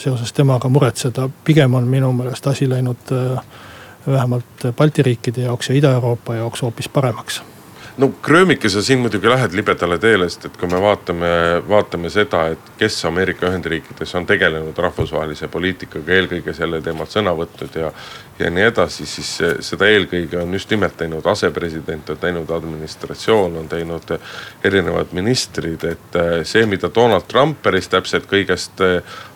seoses 0.02 0.34
temaga 0.34 0.70
muretseda. 0.70 1.30
pigem 1.44 1.74
on 1.74 1.88
minu 1.88 2.12
meelest 2.14 2.48
asi 2.48 2.70
läinud 2.70 3.12
äh, 3.12 3.44
vähemalt 4.08 4.68
Balti 4.78 5.04
riikide 5.04 5.42
jaoks 5.42 5.70
ja 5.70 5.76
Ida-Euroopa 5.76 6.36
jaoks 6.36 6.62
hoopis 6.62 6.90
paremaks 6.90 7.42
no 7.98 8.08
Kröömike, 8.22 8.70
sa 8.70 8.82
siin 8.82 9.00
muidugi 9.00 9.30
lähed 9.30 9.54
libedale 9.56 9.98
teele, 10.00 10.28
sest 10.30 10.46
et 10.48 10.58
kui 10.60 10.70
me 10.72 10.80
vaatame, 10.82 11.30
vaatame 11.68 12.10
seda, 12.14 12.46
et 12.54 12.72
kes 12.80 13.00
Ameerika 13.06 13.50
Ühendriikides 13.50 14.16
on 14.16 14.26
tegelenud 14.30 14.78
rahvusvahelise 14.78 15.50
poliitikaga, 15.52 16.14
eelkõige 16.16 16.54
sellel 16.56 16.84
teemal 16.86 17.10
sõna 17.12 17.34
võtnud 17.38 17.76
ja. 17.82 17.92
ja 18.40 18.52
nii 18.54 18.68
edasi, 18.70 19.06
siis 19.06 19.32
seda 19.68 19.90
eelkõige 19.92 20.40
on 20.42 20.54
just 20.56 20.72
nimelt 20.72 20.98
teinud 20.98 21.28
asepresident, 21.34 22.10
on 22.10 22.22
teinud 22.22 22.52
administratsioon, 22.58 23.58
on 23.64 23.68
teinud 23.72 24.16
erinevad 24.64 25.12
ministrid, 25.18 25.84
et 25.84 26.22
see, 26.48 26.66
mida 26.66 26.90
Donald 26.96 27.28
Trump 27.28 27.62
päris 27.64 27.92
täpselt 27.92 28.30
kõigest 28.32 28.82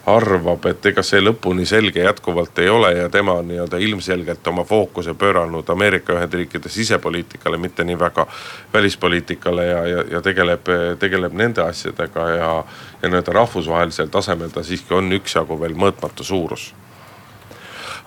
arvab, 0.06 0.66
et 0.70 0.86
ega 0.86 1.04
see 1.04 1.22
lõpuni 1.22 1.66
selge 1.66 2.04
jätkuvalt 2.04 2.60
ei 2.62 2.70
ole 2.70 2.92
ja 2.94 3.10
tema 3.10 3.40
nii-öelda 3.42 3.78
ilmselgelt 3.82 4.48
oma 4.48 4.64
fookuse 4.64 5.14
pööranud 5.18 5.70
Ameerika 5.70 6.14
Ühendriikide 6.14 6.70
sisepoliitikale, 6.70 7.58
mitte 7.58 7.84
nii 7.84 8.00
väga 8.00 8.28
välispoliitikale 8.74 9.66
ja, 9.66 9.86
ja, 9.88 10.04
ja 10.12 10.22
tegeleb, 10.22 10.70
tegeleb 11.00 11.34
nende 11.34 11.66
asjadega 11.66 12.30
ja, 12.30 12.52
ja 13.02 13.10
nii-öelda 13.10 13.34
rahvusvahelisel 13.34 14.14
tasemel 14.14 14.54
ta 14.54 14.64
siiski 14.64 14.94
on 14.94 15.12
üksjagu 15.18 15.60
veel 15.62 15.74
mõõtmatu 15.74 16.24
suurus 16.24 16.74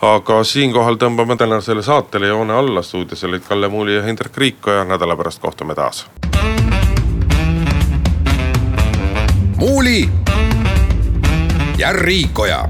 aga 0.03 0.45
siinkohal 0.47 0.95
tõmbame 0.95 1.35
tänasele 1.37 1.83
saatele 1.83 2.31
joone 2.31 2.55
alla, 2.55 2.83
stuudios 2.83 3.25
olid 3.25 3.43
Kalle 3.49 3.69
Muuli 3.69 3.97
ja 3.97 4.03
Hindrek 4.07 4.37
Riikoja, 4.37 4.85
nädala 4.85 5.17
pärast 5.17 5.43
kohtume 5.43 5.75
taas. 5.75 6.07
muuli 9.59 10.09
ja 11.79 11.93
Riikoja 11.93 12.69